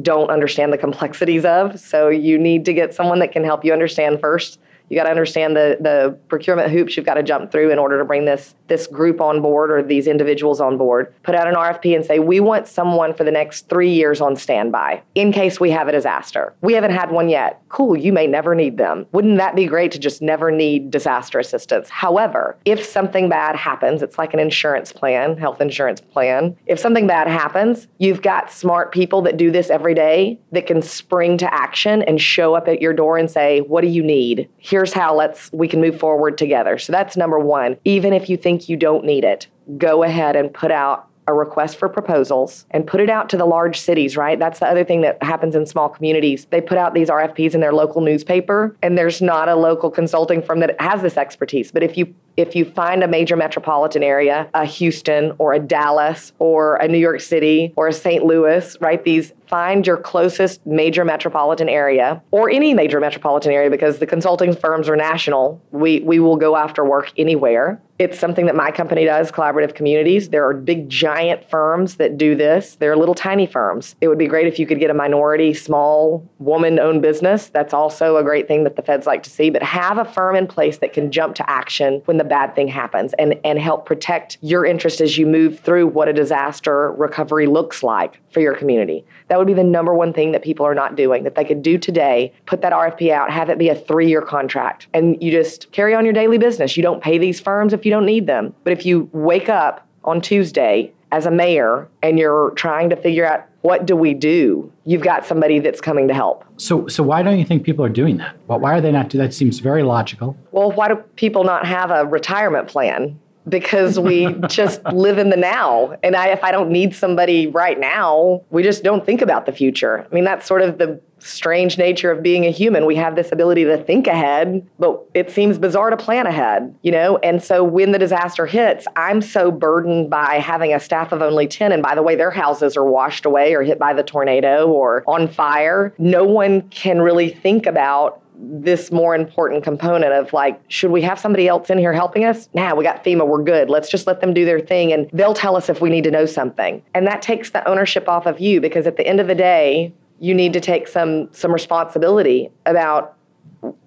don't 0.03 0.31
understand 0.31 0.73
the 0.73 0.79
complexities 0.79 1.45
of. 1.45 1.81
So 1.81 2.11
you 2.11 2.39
need 2.39 2.65
to 2.67 2.73
get 2.73 2.95
someone 2.95 3.19
that 3.19 3.33
can 3.33 3.43
help 3.43 3.65
you 3.65 3.73
understand 3.73 4.21
first 4.21 4.61
you 4.91 4.97
got 4.97 5.05
to 5.05 5.11
understand 5.11 5.57
the 5.57 5.79
the 5.81 6.19
procurement 6.29 6.71
hoops 6.71 6.97
you've 6.97 7.07
got 7.07 7.15
to 7.15 7.23
jump 7.23 7.51
through 7.51 7.71
in 7.71 7.79
order 7.79 7.99
to 7.99 8.05
bring 8.05 8.25
this 8.25 8.55
this 8.67 8.87
group 8.87 9.21
on 9.21 9.41
board 9.41 9.71
or 9.71 9.83
these 9.83 10.07
individuals 10.07 10.61
on 10.61 10.77
board. 10.77 11.15
Put 11.23 11.35
out 11.35 11.49
an 11.49 11.55
RFP 11.55 11.95
and 11.95 12.05
say 12.05 12.19
we 12.19 12.41
want 12.41 12.67
someone 12.67 13.15
for 13.15 13.25
the 13.25 13.31
next 13.31 13.69
three 13.69 13.91
years 13.91 14.21
on 14.21 14.37
standby 14.37 15.03
in 15.15 15.33
case 15.33 15.59
we 15.59 15.71
have 15.71 15.89
a 15.89 15.93
disaster. 15.93 16.55
We 16.61 16.75
haven't 16.75 16.93
had 16.93 17.11
one 17.11 17.29
yet. 17.29 17.63
Cool, 17.69 17.97
you 17.97 18.13
may 18.13 18.27
never 18.27 18.55
need 18.55 18.77
them. 18.79 19.07
Wouldn't 19.13 19.39
that 19.39 19.57
be 19.57 19.67
great 19.67 19.93
to 19.93 19.99
just 19.99 20.23
never 20.23 20.51
need 20.51 20.91
disaster 20.91 21.39
assistance? 21.39 21.89
However, 21.89 22.57
if 22.65 22.85
something 22.85 23.29
bad 23.29 23.57
happens, 23.57 24.03
it's 24.03 24.19
like 24.19 24.35
an 24.35 24.41
insurance 24.41 24.93
plan, 24.93 25.37
health 25.37 25.61
insurance 25.61 26.01
plan. 26.01 26.57
If 26.67 26.81
something 26.81 27.07
bad 27.07 27.29
happens, 27.29 27.87
you've 27.99 28.23
got 28.23 28.51
smart 28.51 28.91
people 28.93 29.23
that 29.23 29.37
do 29.37 29.53
this 29.53 29.71
every 29.71 29.95
day 29.95 30.41
that 30.51 30.67
can 30.67 30.83
spring 30.83 31.39
to 31.39 31.55
action 31.55 32.03
and 32.03 32.21
show 32.21 32.55
up 32.55 32.67
at 32.67 32.83
your 32.83 32.93
door 32.93 33.19
and 33.19 33.31
say, 33.31 33.61
"What 33.61 33.83
do 33.83 33.89
you 33.89 34.03
need?" 34.03 34.49
Here 34.59 34.80
here's 34.81 34.95
how 34.95 35.15
let's 35.15 35.53
we 35.53 35.69
can 35.69 35.79
move 35.79 36.01
forward 36.01 36.39
together. 36.39 36.79
So 36.79 36.91
that's 36.91 37.15
number 37.15 37.39
1. 37.39 37.77
Even 37.85 38.15
if 38.15 38.31
you 38.31 38.39
think 38.39 38.67
you 38.71 38.79
don't 38.79 39.05
need 39.05 39.25
it, 39.25 39.47
go 39.77 40.03
ahead 40.03 40.37
and 40.37 40.53
put 40.53 40.71
out 40.71 41.10
a 41.31 41.35
request 41.35 41.77
for 41.77 41.89
proposals 41.89 42.67
and 42.71 42.87
put 42.87 43.01
it 43.01 43.09
out 43.09 43.29
to 43.31 43.37
the 43.37 43.47
large 43.47 43.81
cities, 43.81 44.17
right? 44.17 44.39
That's 44.39 44.59
the 44.59 44.67
other 44.67 44.85
thing 44.85 45.01
that 45.03 45.23
happens 45.23 45.55
in 45.55 45.65
small 45.65 45.89
communities. 45.89 46.47
They 46.51 46.61
put 46.61 46.77
out 46.77 46.93
these 46.93 47.09
RFPs 47.09 47.55
in 47.55 47.61
their 47.61 47.73
local 47.73 48.01
newspaper 48.01 48.77
and 48.83 48.99
there's 48.99 49.23
not 49.23 49.49
a 49.49 49.55
local 49.55 49.91
consulting 49.91 50.43
firm 50.43 50.61
that 50.61 50.79
has 50.81 51.03
this 51.03 51.17
expertise. 51.17 51.71
But 51.73 51.83
if 51.83 51.97
you 51.97 52.15
if 52.37 52.57
you 52.57 52.65
find 52.65 53.03
a 53.03 53.09
major 53.09 53.37
metropolitan 53.37 54.03
area, 54.03 54.49
a 54.55 54.65
Houston 54.65 55.33
or 55.39 55.53
a 55.53 55.59
Dallas 55.59 56.33
or 56.39 56.77
a 56.77 56.89
New 56.89 56.99
York 56.99 57.21
City 57.21 57.73
or 57.77 57.89
a 57.89 57.93
St. 57.93 58.25
Louis, 58.25 58.77
right? 58.81 59.03
These 59.05 59.33
find 59.47 59.87
your 59.87 59.97
closest 59.97 60.65
major 60.65 61.05
metropolitan 61.05 61.69
area 61.69 62.23
or 62.31 62.49
any 62.49 62.73
major 62.73 63.01
metropolitan 63.01 63.53
area 63.53 63.69
because 63.69 63.99
the 63.99 64.07
consulting 64.07 64.55
firms 64.55 64.89
are 64.89 64.97
national. 64.97 65.61
We 65.71 66.01
we 66.01 66.19
will 66.19 66.37
go 66.37 66.57
after 66.57 66.85
work 66.85 67.13
anywhere. 67.19 67.81
It's 68.01 68.19
something 68.19 68.47
that 68.47 68.57
my 68.57 68.71
company 68.71 69.05
does, 69.05 69.31
collaborative 69.31 69.75
communities. 69.75 70.31
There 70.31 70.49
are 70.49 70.55
big 70.55 70.89
giant 70.89 71.51
firms 71.51 71.97
that 71.97 72.17
do 72.17 72.35
this. 72.35 72.77
There 72.77 72.91
are 72.91 72.97
little 72.97 73.15
tiny 73.15 73.45
firms. 73.45 73.95
It 74.01 74.09
would 74.09 74.17
be 74.17 74.27
great 74.27 74.47
if 74.47 74.59
you 74.59 74.67
could 74.67 74.81
get 74.81 74.89
a 74.89 74.95
minority, 74.95 75.53
small, 75.53 76.27
woman-owned 76.39 77.03
business. 77.03 77.49
That's 77.49 77.75
also 77.75 78.17
a 78.17 78.23
great 78.23 78.49
thing 78.49 78.65
that 78.65 78.77
the 78.77 78.81
feds 78.81 79.07
like 79.07 79.23
to 79.25 79.29
see, 79.29 79.51
but 79.51 79.63
have 79.63 79.99
a 79.99 80.07
firm 80.07 80.35
in 80.35 80.47
place 80.47 80.79
that 80.79 80.95
can 80.95 81.13
jump 81.13 81.35
to 81.35 81.51
action 81.51 82.01
when 82.07 82.17
the 82.17 82.25
bad 82.25 82.55
thing 82.55 82.69
happens 82.69 83.13
and, 83.19 83.39
and 83.45 83.59
help 83.59 83.85
protect 83.85 84.39
your 84.41 84.65
interest 84.65 85.03
as 85.03 85.19
you 85.19 85.27
move 85.27 85.61
through 85.61 85.87
what 85.87 86.09
a 86.09 86.15
disaster 86.15 86.93
recovery 86.93 87.47
looks 87.47 87.83
like 87.83 88.19
for 88.33 88.41
your 88.41 88.55
community. 88.55 89.05
That 89.29 89.37
would 89.37 89.47
be 89.47 89.53
the 89.53 89.63
number 89.63 89.95
one 89.95 90.15
thing 90.15 90.33
that 90.33 90.43
people 90.43 90.65
are 90.65 90.75
not 90.75 90.97
doing 90.97 91.25
that 91.25 91.35
they 91.35 91.45
could 91.45 91.63
do 91.63 91.77
today. 91.77 92.33
Put 92.47 92.63
that 92.63 92.73
RFP 92.73 93.11
out, 93.11 93.31
have 93.31 93.51
it 93.51 93.59
be 93.59 93.69
a 93.69 93.75
three 93.75 94.09
year 94.09 94.23
contract, 94.23 94.87
and 94.95 95.23
you 95.23 95.31
just 95.31 95.71
carry 95.73 95.95
on 95.95 96.07
your 96.07 96.15
daily 96.15 96.39
business. 96.39 96.79
You 96.79 96.83
don't 96.83 97.03
pay 97.03 97.19
these 97.19 97.41
firms 97.41 97.75
if 97.75 97.85
you 97.85 97.90
don't 97.91 98.07
need 98.07 98.27
them. 98.27 98.55
But 98.65 98.73
if 98.73 98.87
you 98.87 99.09
wake 99.13 99.49
up 99.49 99.87
on 100.05 100.21
Tuesday 100.21 100.93
as 101.13 101.27
a 101.27 101.31
mayor 101.31 101.89
and 102.03 102.19
you're 102.19 102.51
trying 102.53 102.91
to 102.91 102.97
figure 102.97 103.27
out 103.27 103.47
what 103.63 103.85
do 103.85 103.95
we 103.95 104.15
do? 104.15 104.73
You've 104.85 105.03
got 105.03 105.27
somebody 105.27 105.59
that's 105.59 105.81
coming 105.81 106.09
to 106.09 106.15
help. 106.15 106.45
So, 106.57 106.89
so 106.89 107.03
why 107.03 107.23
don't 107.23 107.39
you 107.39 107.45
think 107.45 107.63
people 107.63 107.85
are 107.85 107.91
doing 107.91 108.17
that? 108.17 108.37
Well, 108.47 108.59
why 108.59 108.73
are 108.73 108.81
they 108.81 108.93
not 108.93 109.11
doing 109.11 109.23
that? 109.25 109.35
Seems 109.35 109.59
very 109.59 109.83
logical. 109.83 110.37
Well, 110.53 110.73
why 110.73 110.89
do 110.89 110.97
people 111.17 111.45
not 111.45 111.67
have 111.67 111.91
a 111.91 112.07
retirement 112.07 112.69
plan? 112.69 113.19
Because 113.51 113.99
we 113.99 114.33
just 114.49 114.83
live 114.93 115.19
in 115.19 115.31
the 115.31 115.37
now. 115.37 115.97
And 116.03 116.17
I, 116.17 116.29
if 116.29 116.43
I 116.43 116.51
don't 116.53 116.71
need 116.71 116.95
somebody 116.95 117.47
right 117.47 117.79
now, 117.79 118.43
we 118.51 118.63
just 118.63 118.83
don't 118.83 119.05
think 119.05 119.21
about 119.21 119.47
the 119.47 119.53
future. 119.53 120.07
I 120.11 120.15
mean, 120.15 120.25
that's 120.25 120.47
sort 120.47 120.63
of 120.63 120.79
the 120.79 121.01
strange 121.23 121.79
nature 121.79 122.11
of 122.11 122.23
being 122.23 122.47
a 122.47 122.51
human. 122.51 122.87
We 122.87 122.97
have 122.97 123.15
this 123.15 123.33
ability 123.33 123.65
to 123.65 123.83
think 123.83 124.07
ahead, 124.07 124.67
but 124.79 125.01
it 125.15 125.31
seems 125.31 125.59
bizarre 125.59 125.91
to 125.91 125.97
plan 125.97 126.27
ahead, 126.27 126.75
you 126.83 126.93
know? 126.93 127.19
And 127.19 127.43
so 127.43 127.63
when 127.63 127.93
the 127.93 127.99
disaster 127.99 128.47
hits, 128.47 128.87
I'm 128.97 129.23
so 129.23 129.51
burdened 129.51 130.11
by 130.11 130.37
having 130.37 130.73
a 130.73 130.81
staff 130.81 131.13
of 131.13 131.23
only 131.23 131.47
10. 131.47 131.73
And 131.73 131.83
by 131.83 131.95
the 131.95 132.03
way, 132.03 132.17
their 132.17 132.31
houses 132.31 132.77
are 132.77 132.85
washed 132.85 133.25
away 133.25 133.55
or 133.55 133.63
hit 133.63 133.79
by 133.79 133.93
the 133.93 134.03
tornado 134.03 134.69
or 134.69 135.05
on 135.07 135.29
fire. 135.29 135.95
No 135.99 136.25
one 136.25 136.63
can 136.71 137.01
really 137.01 137.29
think 137.29 137.67
about 137.67 138.23
this 138.43 138.91
more 138.91 139.15
important 139.15 139.63
component 139.63 140.13
of 140.13 140.33
like, 140.33 140.61
should 140.69 140.91
we 140.91 141.03
have 141.03 141.19
somebody 141.19 141.47
else 141.47 141.71
in 141.71 141.79
here 141.79 141.93
helping 141.93 142.25
us? 142.25 142.49
Nah, 142.55 142.75
we 142.75 142.85
got 142.85 143.05
FEMA, 143.05 143.27
we're 143.27 143.43
good. 143.43 143.69
Let's 143.69 143.91
just 143.91 144.07
let 144.07 144.21
them 144.21 144.33
do 144.33 144.45
their 144.45 144.61
thing 144.61 144.93
and 144.93 145.11
they'll 145.13 145.35
tell 145.35 145.57
us 145.57 145.69
if 145.69 145.81
we 145.81 145.91
need 145.91 146.05
to 146.05 146.11
know 146.11 146.27
something. 146.27 146.83
And 146.95 147.07
that 147.07 147.23
takes 147.23 147.51
the 147.51 147.67
ownership 147.69 148.09
off 148.09 148.27
of 148.27 148.41
you 148.41 148.61
because 148.61 148.87
at 148.87 148.97
the 148.97 149.07
end 149.07 149.21
of 149.21 149.27
the 149.27 149.35
day, 149.35 149.93
you 150.19 150.35
need 150.35 150.53
to 150.53 150.61
take 150.61 150.87
some 150.87 151.33
some 151.33 151.53
responsibility 151.53 152.51
about 152.67 153.17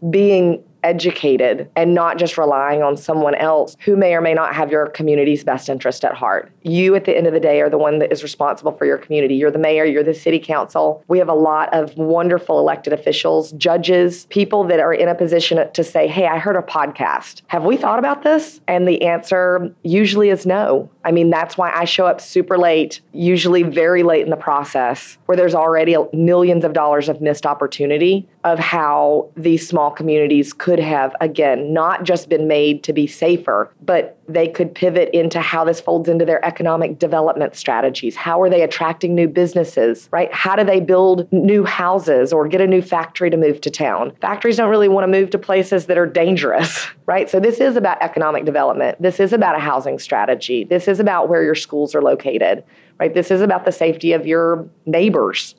being 0.09 0.63
educated 0.83 1.69
and 1.75 1.93
not 1.93 2.17
just 2.17 2.37
relying 2.37 2.83
on 2.83 2.97
someone 2.97 3.35
else 3.35 3.75
who 3.85 3.95
may 3.95 4.13
or 4.13 4.21
may 4.21 4.33
not 4.33 4.55
have 4.55 4.71
your 4.71 4.87
community's 4.87 5.43
best 5.43 5.69
interest 5.69 6.05
at 6.05 6.13
heart. 6.13 6.51
You, 6.63 6.95
at 6.95 7.05
the 7.05 7.15
end 7.15 7.27
of 7.27 7.33
the 7.33 7.39
day, 7.39 7.61
are 7.61 7.69
the 7.69 7.77
one 7.77 7.99
that 7.99 8.11
is 8.11 8.23
responsible 8.23 8.71
for 8.73 8.85
your 8.85 8.97
community. 8.97 9.35
You're 9.35 9.51
the 9.51 9.59
mayor, 9.59 9.85
you're 9.85 10.03
the 10.03 10.13
city 10.13 10.39
council. 10.39 11.03
We 11.07 11.19
have 11.19 11.29
a 11.29 11.33
lot 11.33 11.73
of 11.73 11.95
wonderful 11.97 12.59
elected 12.59 12.93
officials, 12.93 13.51
judges, 13.53 14.25
people 14.29 14.63
that 14.65 14.79
are 14.79 14.93
in 14.93 15.07
a 15.07 15.15
position 15.15 15.71
to 15.71 15.83
say, 15.83 16.07
Hey, 16.07 16.27
I 16.27 16.37
heard 16.37 16.55
a 16.55 16.61
podcast. 16.61 17.41
Have 17.47 17.63
we 17.63 17.77
thought 17.77 17.99
about 17.99 18.23
this? 18.23 18.61
And 18.67 18.87
the 18.87 19.03
answer 19.03 19.73
usually 19.83 20.29
is 20.29 20.45
no. 20.45 20.89
I 21.05 21.11
mean, 21.11 21.29
that's 21.29 21.57
why 21.57 21.71
I 21.71 21.85
show 21.85 22.05
up 22.05 22.21
super 22.21 22.57
late, 22.57 23.01
usually 23.11 23.63
very 23.63 24.03
late 24.03 24.23
in 24.23 24.29
the 24.29 24.37
process, 24.37 25.17
where 25.25 25.35
there's 25.35 25.55
already 25.55 25.95
millions 26.13 26.63
of 26.63 26.73
dollars 26.73 27.09
of 27.09 27.21
missed 27.21 27.45
opportunity 27.45 28.27
of 28.43 28.59
how 28.59 29.29
these 29.35 29.67
small 29.67 29.91
communities 29.91 30.53
could 30.53 30.72
have, 30.79 31.15
again, 31.21 31.73
not 31.73 32.03
just 32.03 32.29
been 32.29 32.47
made 32.47 32.83
to 32.83 32.93
be 32.93 33.07
safer, 33.07 33.73
but 33.81 34.19
they 34.27 34.47
could 34.47 34.73
pivot 34.73 35.09
into 35.13 35.41
how 35.41 35.63
this 35.63 35.81
folds 35.81 36.07
into 36.07 36.25
their 36.25 36.43
economic 36.45 36.99
development 36.99 37.55
strategies. 37.55 38.15
How 38.15 38.41
are 38.41 38.49
they 38.49 38.61
attracting 38.61 39.15
new 39.15 39.27
businesses, 39.27 40.07
right? 40.11 40.33
How 40.33 40.55
do 40.55 40.63
they 40.63 40.79
build 40.79 41.31
new 41.31 41.65
houses 41.65 42.31
or 42.31 42.47
get 42.47 42.61
a 42.61 42.67
new 42.67 42.81
factory 42.81 43.29
to 43.29 43.37
move 43.37 43.61
to 43.61 43.69
town? 43.69 44.15
Factories 44.21 44.57
don't 44.57 44.69
really 44.69 44.87
want 44.87 45.03
to 45.03 45.19
move 45.19 45.29
to 45.31 45.37
places 45.37 45.87
that 45.87 45.97
are 45.97 46.05
dangerous, 46.05 46.87
right? 47.05 47.29
So 47.29 47.39
this 47.39 47.59
is 47.59 47.75
about 47.75 48.01
economic 48.01 48.45
development. 48.45 49.01
This 49.01 49.19
is 49.19 49.33
about 49.33 49.55
a 49.55 49.59
housing 49.59 49.99
strategy. 49.99 50.63
This 50.63 50.87
is 50.87 50.99
about 50.99 51.29
where 51.29 51.43
your 51.43 51.55
schools 51.55 51.93
are 51.93 52.01
located, 52.01 52.63
right? 52.99 53.13
This 53.13 53.31
is 53.31 53.41
about 53.41 53.65
the 53.65 53.71
safety 53.71 54.13
of 54.13 54.25
your 54.25 54.67
neighbors. 54.85 55.55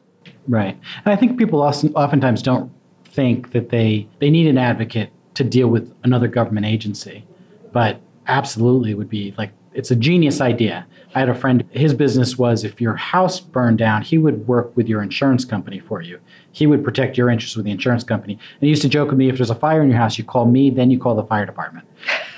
Right. 0.49 0.79
And 1.05 1.13
I 1.13 1.17
think 1.17 1.39
people 1.39 1.63
often, 1.63 1.93
oftentimes 1.95 2.43
don't 2.43 2.71
think 3.15 3.53
that 3.53 3.71
they, 3.71 4.09
they 4.19 4.31
need 4.31 4.47
an 4.47 4.59
advocate 4.59 5.11
to 5.35 5.45
deal 5.45 5.69
with 5.69 5.95
another 6.03 6.29
government 6.29 6.67
agency. 6.67 7.25
But 7.73 8.01
absolutely 8.27 8.95
would 8.95 9.09
be 9.09 9.35
like 9.37 9.53
it's 9.75 9.91
a 9.91 9.97
genius 9.97 10.41
idea. 10.41 10.87
I 11.15 11.21
had 11.21 11.29
a 11.29 11.35
friend, 11.35 11.65
his 11.71 11.95
business 11.95 12.39
was 12.39 12.65
if 12.65 12.81
your 12.81 12.97
house 12.97 13.39
burned 13.39 13.79
down, 13.79 14.03
he 14.03 14.19
would 14.19 14.47
work 14.49 14.77
with 14.77 14.89
your 14.89 15.03
insurance 15.03 15.45
company 15.45 15.79
for 15.79 16.01
you. 16.01 16.19
He 16.53 16.67
would 16.67 16.83
protect 16.83 17.19
your 17.19 17.29
interests 17.29 17.57
with 17.57 17.65
the 17.65 17.71
insurance 17.71 18.03
company. 18.03 18.35
And 18.35 18.63
he 18.63 18.69
used 18.69 18.83
to 18.83 18.89
joke 18.89 19.11
with 19.11 19.19
me 19.19 19.29
if 19.29 19.37
there's 19.37 19.51
a 19.51 19.55
fire 19.55 19.83
in 19.83 19.91
your 19.91 19.99
house, 19.99 20.17
you 20.19 20.25
call 20.25 20.47
me, 20.47 20.71
then 20.71 20.91
you 20.91 20.99
call 20.99 21.15
the 21.15 21.25
fire 21.25 21.47
department. 21.47 21.87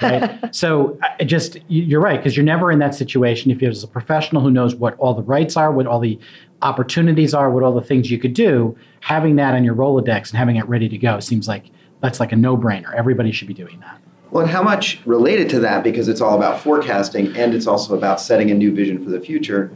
Right? 0.02 0.54
so 0.54 0.98
I 1.18 1.24
just, 1.24 1.58
you're 1.68 2.00
right, 2.00 2.18
because 2.18 2.36
you're 2.36 2.44
never 2.44 2.72
in 2.72 2.78
that 2.80 2.94
situation. 2.94 3.50
If 3.50 3.60
there's 3.60 3.84
a 3.84 3.88
professional 3.88 4.42
who 4.42 4.50
knows 4.50 4.74
what 4.74 4.98
all 4.98 5.14
the 5.14 5.22
rights 5.22 5.56
are, 5.56 5.70
what 5.72 5.86
all 5.86 6.00
the 6.00 6.18
opportunities 6.62 7.34
are, 7.34 7.50
what 7.50 7.62
all 7.62 7.74
the 7.74 7.86
things 7.86 8.10
you 8.10 8.18
could 8.18 8.34
do, 8.34 8.76
having 9.00 9.36
that 9.36 9.54
on 9.54 9.64
your 9.64 9.74
Rolodex 9.74 10.30
and 10.30 10.38
having 10.38 10.56
it 10.56 10.66
ready 10.68 10.88
to 10.88 10.98
go 10.98 11.20
seems 11.20 11.48
like 11.48 11.70
that's 12.00 12.20
like 12.20 12.32
a 12.32 12.36
no 12.36 12.56
brainer. 12.56 12.94
Everybody 12.94 13.32
should 13.32 13.48
be 13.48 13.54
doing 13.54 13.80
that. 13.80 14.00
Well, 14.36 14.44
and 14.44 14.52
how 14.52 14.62
much 14.62 15.00
related 15.06 15.48
to 15.48 15.60
that, 15.60 15.82
because 15.82 16.08
it's 16.08 16.20
all 16.20 16.36
about 16.36 16.60
forecasting 16.60 17.34
and 17.38 17.54
it's 17.54 17.66
also 17.66 17.96
about 17.96 18.20
setting 18.20 18.50
a 18.50 18.54
new 18.54 18.70
vision 18.70 19.02
for 19.02 19.08
the 19.08 19.18
future, 19.18 19.74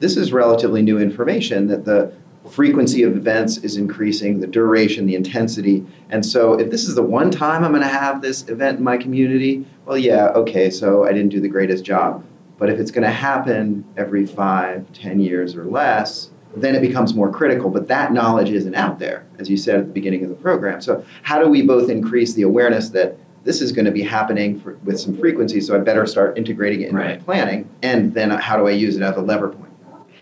this 0.00 0.16
is 0.16 0.32
relatively 0.32 0.82
new 0.82 0.98
information 0.98 1.68
that 1.68 1.84
the 1.84 2.12
frequency 2.50 3.04
of 3.04 3.16
events 3.16 3.58
is 3.58 3.76
increasing, 3.76 4.40
the 4.40 4.48
duration, 4.48 5.06
the 5.06 5.14
intensity. 5.14 5.86
And 6.08 6.26
so 6.26 6.54
if 6.54 6.72
this 6.72 6.88
is 6.88 6.96
the 6.96 7.04
one 7.04 7.30
time 7.30 7.62
I'm 7.62 7.70
going 7.70 7.84
to 7.84 7.88
have 7.88 8.20
this 8.20 8.48
event 8.48 8.78
in 8.78 8.84
my 8.84 8.96
community, 8.96 9.64
well, 9.86 9.96
yeah, 9.96 10.30
okay, 10.30 10.70
so 10.70 11.04
I 11.04 11.12
didn't 11.12 11.28
do 11.28 11.40
the 11.40 11.46
greatest 11.46 11.84
job. 11.84 12.26
But 12.58 12.68
if 12.68 12.80
it's 12.80 12.90
going 12.90 13.04
to 13.04 13.12
happen 13.12 13.84
every 13.96 14.26
five, 14.26 14.92
ten 14.92 15.20
years 15.20 15.54
or 15.54 15.66
less, 15.66 16.30
then 16.56 16.74
it 16.74 16.80
becomes 16.80 17.14
more 17.14 17.30
critical. 17.30 17.70
But 17.70 17.86
that 17.86 18.12
knowledge 18.12 18.50
isn't 18.50 18.74
out 18.74 18.98
there, 18.98 19.24
as 19.38 19.48
you 19.48 19.56
said 19.56 19.76
at 19.76 19.86
the 19.86 19.92
beginning 19.92 20.24
of 20.24 20.30
the 20.30 20.34
program. 20.34 20.80
So 20.80 21.04
how 21.22 21.40
do 21.40 21.48
we 21.48 21.62
both 21.62 21.88
increase 21.88 22.34
the 22.34 22.42
awareness 22.42 22.88
that 22.88 23.16
this 23.44 23.60
is 23.60 23.72
going 23.72 23.84
to 23.84 23.90
be 23.90 24.02
happening 24.02 24.60
for, 24.60 24.74
with 24.84 25.00
some 25.00 25.16
frequency, 25.16 25.60
so 25.60 25.74
I 25.74 25.78
better 25.78 26.06
start 26.06 26.36
integrating 26.36 26.82
it 26.82 26.88
into 26.88 26.96
right. 26.96 27.18
my 27.18 27.24
planning. 27.24 27.68
And 27.82 28.14
then 28.14 28.30
how 28.30 28.56
do 28.56 28.66
I 28.66 28.72
use 28.72 28.96
it 28.96 29.02
as 29.02 29.16
a 29.16 29.22
lever 29.22 29.48
point? 29.48 29.72